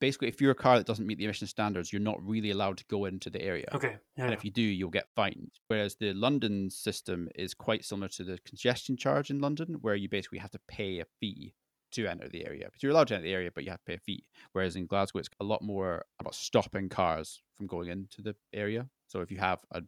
basically, 0.00 0.28
if 0.28 0.40
you're 0.40 0.52
a 0.52 0.54
car 0.54 0.76
that 0.76 0.86
doesn't 0.86 1.06
meet 1.06 1.18
the 1.18 1.24
emission 1.24 1.46
standards, 1.46 1.92
you're 1.92 2.00
not 2.00 2.22
really 2.26 2.50
allowed 2.50 2.78
to 2.78 2.84
go 2.86 3.04
into 3.04 3.30
the 3.30 3.42
area. 3.42 3.68
Okay, 3.72 3.96
yeah, 4.16 4.24
And 4.24 4.34
if 4.34 4.44
you 4.44 4.50
do, 4.50 4.62
you'll 4.62 4.90
get 4.90 5.08
fined. 5.14 5.52
Whereas 5.68 5.96
the 5.96 6.12
London 6.12 6.70
system 6.70 7.28
is 7.34 7.54
quite 7.54 7.84
similar 7.84 8.08
to 8.08 8.24
the 8.24 8.38
congestion 8.44 8.96
charge 8.96 9.30
in 9.30 9.40
London, 9.40 9.78
where 9.80 9.94
you 9.94 10.08
basically 10.08 10.38
have 10.38 10.50
to 10.52 10.60
pay 10.68 11.00
a 11.00 11.06
fee 11.20 11.54
to 11.92 12.06
enter 12.06 12.28
the 12.28 12.46
area. 12.46 12.68
But 12.70 12.82
you're 12.82 12.92
allowed 12.92 13.08
to 13.08 13.14
enter 13.14 13.24
the 13.24 13.32
area, 13.32 13.50
but 13.54 13.64
you 13.64 13.70
have 13.70 13.80
to 13.80 13.84
pay 13.84 13.94
a 13.94 13.98
fee. 13.98 14.24
Whereas 14.52 14.76
in 14.76 14.86
Glasgow, 14.86 15.20
it's 15.20 15.30
a 15.40 15.44
lot 15.44 15.62
more 15.62 16.04
about 16.20 16.34
stopping 16.34 16.88
cars 16.88 17.42
from 17.56 17.66
going 17.66 17.88
into 17.88 18.20
the 18.20 18.34
area. 18.52 18.88
So 19.06 19.20
if 19.20 19.30
you 19.30 19.38
have 19.38 19.60
a 19.72 19.82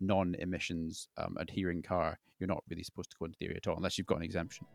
non-emissions 0.00 1.08
um, 1.16 1.36
adhering 1.38 1.82
car, 1.82 2.18
you're 2.38 2.48
not 2.48 2.62
really 2.70 2.84
supposed 2.84 3.10
to 3.10 3.16
go 3.18 3.24
into 3.26 3.38
the 3.40 3.46
area 3.46 3.58
at 3.58 3.66
all, 3.66 3.76
unless 3.76 3.98
you've 3.98 4.06
got 4.06 4.18
an 4.18 4.24
exemption. 4.24 4.66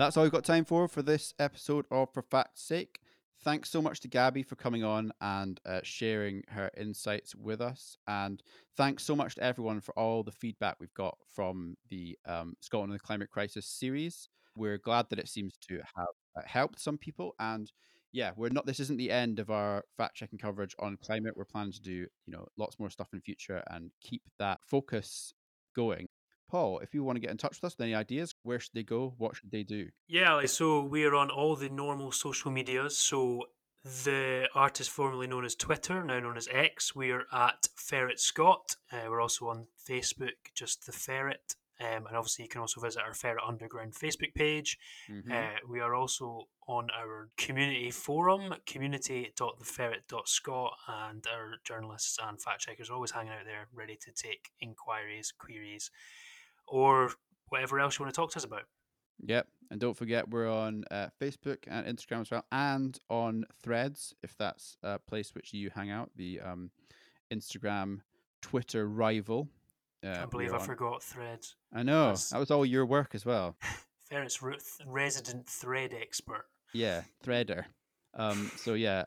That's 0.00 0.16
all 0.16 0.22
we've 0.22 0.32
got 0.32 0.44
time 0.44 0.64
for 0.64 0.88
for 0.88 1.02
this 1.02 1.34
episode 1.38 1.84
of 1.90 2.08
For 2.14 2.22
Fact's 2.22 2.62
Sake. 2.62 3.00
Thanks 3.44 3.68
so 3.68 3.82
much 3.82 4.00
to 4.00 4.08
Gabi 4.08 4.46
for 4.46 4.56
coming 4.56 4.82
on 4.82 5.12
and 5.20 5.60
uh, 5.66 5.80
sharing 5.82 6.42
her 6.48 6.70
insights 6.74 7.34
with 7.36 7.60
us. 7.60 7.98
And 8.06 8.42
thanks 8.78 9.04
so 9.04 9.14
much 9.14 9.34
to 9.34 9.42
everyone 9.42 9.82
for 9.82 9.92
all 9.98 10.22
the 10.22 10.32
feedback 10.32 10.76
we've 10.80 10.94
got 10.94 11.18
from 11.30 11.76
the 11.90 12.16
um, 12.24 12.54
Scotland 12.62 12.92
and 12.92 12.98
the 12.98 13.04
Climate 13.04 13.28
Crisis 13.28 13.66
series. 13.66 14.30
We're 14.56 14.78
glad 14.78 15.04
that 15.10 15.18
it 15.18 15.28
seems 15.28 15.58
to 15.68 15.82
have 15.94 16.06
uh, 16.34 16.46
helped 16.46 16.80
some 16.80 16.96
people. 16.96 17.34
And 17.38 17.70
yeah, 18.10 18.30
we're 18.36 18.48
not. 18.48 18.64
This 18.64 18.80
isn't 18.80 18.96
the 18.96 19.10
end 19.10 19.38
of 19.38 19.50
our 19.50 19.84
fact 19.98 20.16
checking 20.16 20.38
coverage 20.38 20.74
on 20.78 20.96
climate. 21.04 21.34
We're 21.36 21.44
planning 21.44 21.72
to 21.72 21.82
do 21.82 21.92
you 21.92 22.08
know 22.26 22.46
lots 22.56 22.78
more 22.78 22.88
stuff 22.88 23.12
in 23.12 23.20
future 23.20 23.62
and 23.66 23.90
keep 24.00 24.22
that 24.38 24.60
focus 24.64 25.34
going. 25.76 26.06
Paul, 26.50 26.80
if 26.80 26.94
you 26.94 27.04
want 27.04 27.16
to 27.16 27.20
get 27.20 27.30
in 27.30 27.36
touch 27.36 27.58
with 27.60 27.64
us 27.64 27.76
with 27.78 27.84
any 27.84 27.94
ideas, 27.94 28.34
where 28.42 28.58
should 28.58 28.72
they 28.74 28.82
go? 28.82 29.14
What 29.18 29.36
should 29.36 29.50
they 29.50 29.62
do? 29.62 29.88
Yeah, 30.08 30.32
Ali, 30.32 30.48
so 30.48 30.82
we're 30.82 31.14
on 31.14 31.30
all 31.30 31.54
the 31.54 31.68
normal 31.68 32.12
social 32.12 32.50
medias. 32.50 32.96
So 32.96 33.44
the 33.84 34.48
artist 34.54 34.90
formerly 34.90 35.26
known 35.26 35.44
as 35.44 35.54
Twitter, 35.54 36.02
now 36.04 36.20
known 36.20 36.36
as 36.36 36.48
X, 36.52 36.94
we're 36.94 37.26
at 37.32 37.68
FerretScot. 37.76 38.76
Uh, 38.92 39.06
we're 39.08 39.20
also 39.20 39.48
on 39.48 39.66
Facebook, 39.88 40.52
just 40.54 40.86
the 40.86 40.92
Ferret. 40.92 41.56
Um, 41.80 42.06
and 42.06 42.14
obviously, 42.14 42.42
you 42.42 42.48
can 42.50 42.60
also 42.60 42.78
visit 42.82 43.00
our 43.00 43.14
Ferret 43.14 43.42
Underground 43.46 43.94
Facebook 43.94 44.34
page. 44.34 44.76
Mhm. 45.08 45.32
Uh, 45.32 45.58
we 45.66 45.80
are 45.80 45.94
also 45.94 46.48
on 46.68 46.90
our 46.90 47.30
community 47.38 47.90
forum, 47.90 48.54
community.theferret.scot, 48.66 50.72
and 50.86 51.26
our 51.26 51.54
journalists 51.64 52.18
and 52.22 52.38
fact 52.40 52.60
checkers 52.60 52.90
are 52.90 52.94
always 52.94 53.12
hanging 53.12 53.32
out 53.32 53.46
there 53.46 53.66
ready 53.72 53.96
to 53.96 54.12
take 54.12 54.50
inquiries, 54.60 55.32
queries, 55.32 55.90
or 56.70 57.10
whatever 57.50 57.78
else 57.80 57.98
you 57.98 58.04
want 58.04 58.14
to 58.14 58.18
talk 58.20 58.30
to 58.32 58.38
us 58.38 58.44
about. 58.44 58.62
Yep. 59.26 59.46
And 59.70 59.78
don't 59.80 59.96
forget, 59.96 60.28
we're 60.30 60.50
on 60.50 60.84
uh, 60.90 61.08
Facebook 61.20 61.58
and 61.68 61.86
Instagram 61.86 62.22
as 62.22 62.30
well, 62.30 62.44
and 62.50 62.98
on 63.10 63.44
Threads, 63.62 64.14
if 64.22 64.34
that's 64.38 64.76
a 64.82 64.98
place 64.98 65.34
which 65.34 65.52
you 65.52 65.70
hang 65.74 65.90
out, 65.90 66.10
the 66.16 66.40
um, 66.40 66.70
Instagram 67.32 67.98
Twitter 68.42 68.88
rival. 68.88 69.48
Uh, 70.04 70.14
Can't 70.14 70.30
believe 70.30 70.52
I 70.52 70.56
on- 70.56 70.64
forgot 70.64 71.02
threads. 71.02 71.56
I 71.72 71.82
know. 71.82 72.04
That's- 72.06 72.30
That 72.30 72.38
was 72.38 72.50
all 72.50 72.64
your 72.64 72.86
work 72.86 73.14
as 73.14 73.24
well. 73.26 73.56
Ferret's 74.10 74.42
re- 74.42 74.56
resident 74.86 75.46
thread 75.46 75.94
expert. 75.94 76.46
Yeah, 76.72 77.02
Threader. 77.24 77.64
Um, 78.14 78.50
so, 78.56 78.74
yeah, 78.74 79.04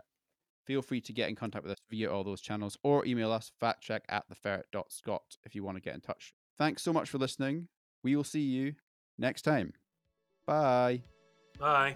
feel 0.66 0.82
free 0.82 1.02
to 1.02 1.12
get 1.12 1.28
in 1.28 1.36
contact 1.36 1.64
with 1.66 1.74
us 1.74 1.80
via 1.90 2.10
all 2.10 2.24
those 2.24 2.40
channels 2.40 2.78
or 2.84 3.06
email 3.06 3.32
us 3.34 3.52
factcheck 3.62 4.02
at 4.08 4.24
theferret.scot 4.30 5.38
if 5.44 5.56
you 5.56 5.64
want 5.64 5.76
to 5.78 5.82
get 5.82 5.96
in 5.96 6.00
touch. 6.02 6.34
Thanks 6.58 6.82
so 6.84 6.94
much 6.94 7.10
for 7.10 7.18
listening. 7.18 7.68
We 8.04 8.16
will 8.16 8.24
see 8.24 8.42
you 8.42 8.76
next 9.18 9.44
time. 9.44 9.74
Bye. 10.46 11.04
Bye. 11.60 11.96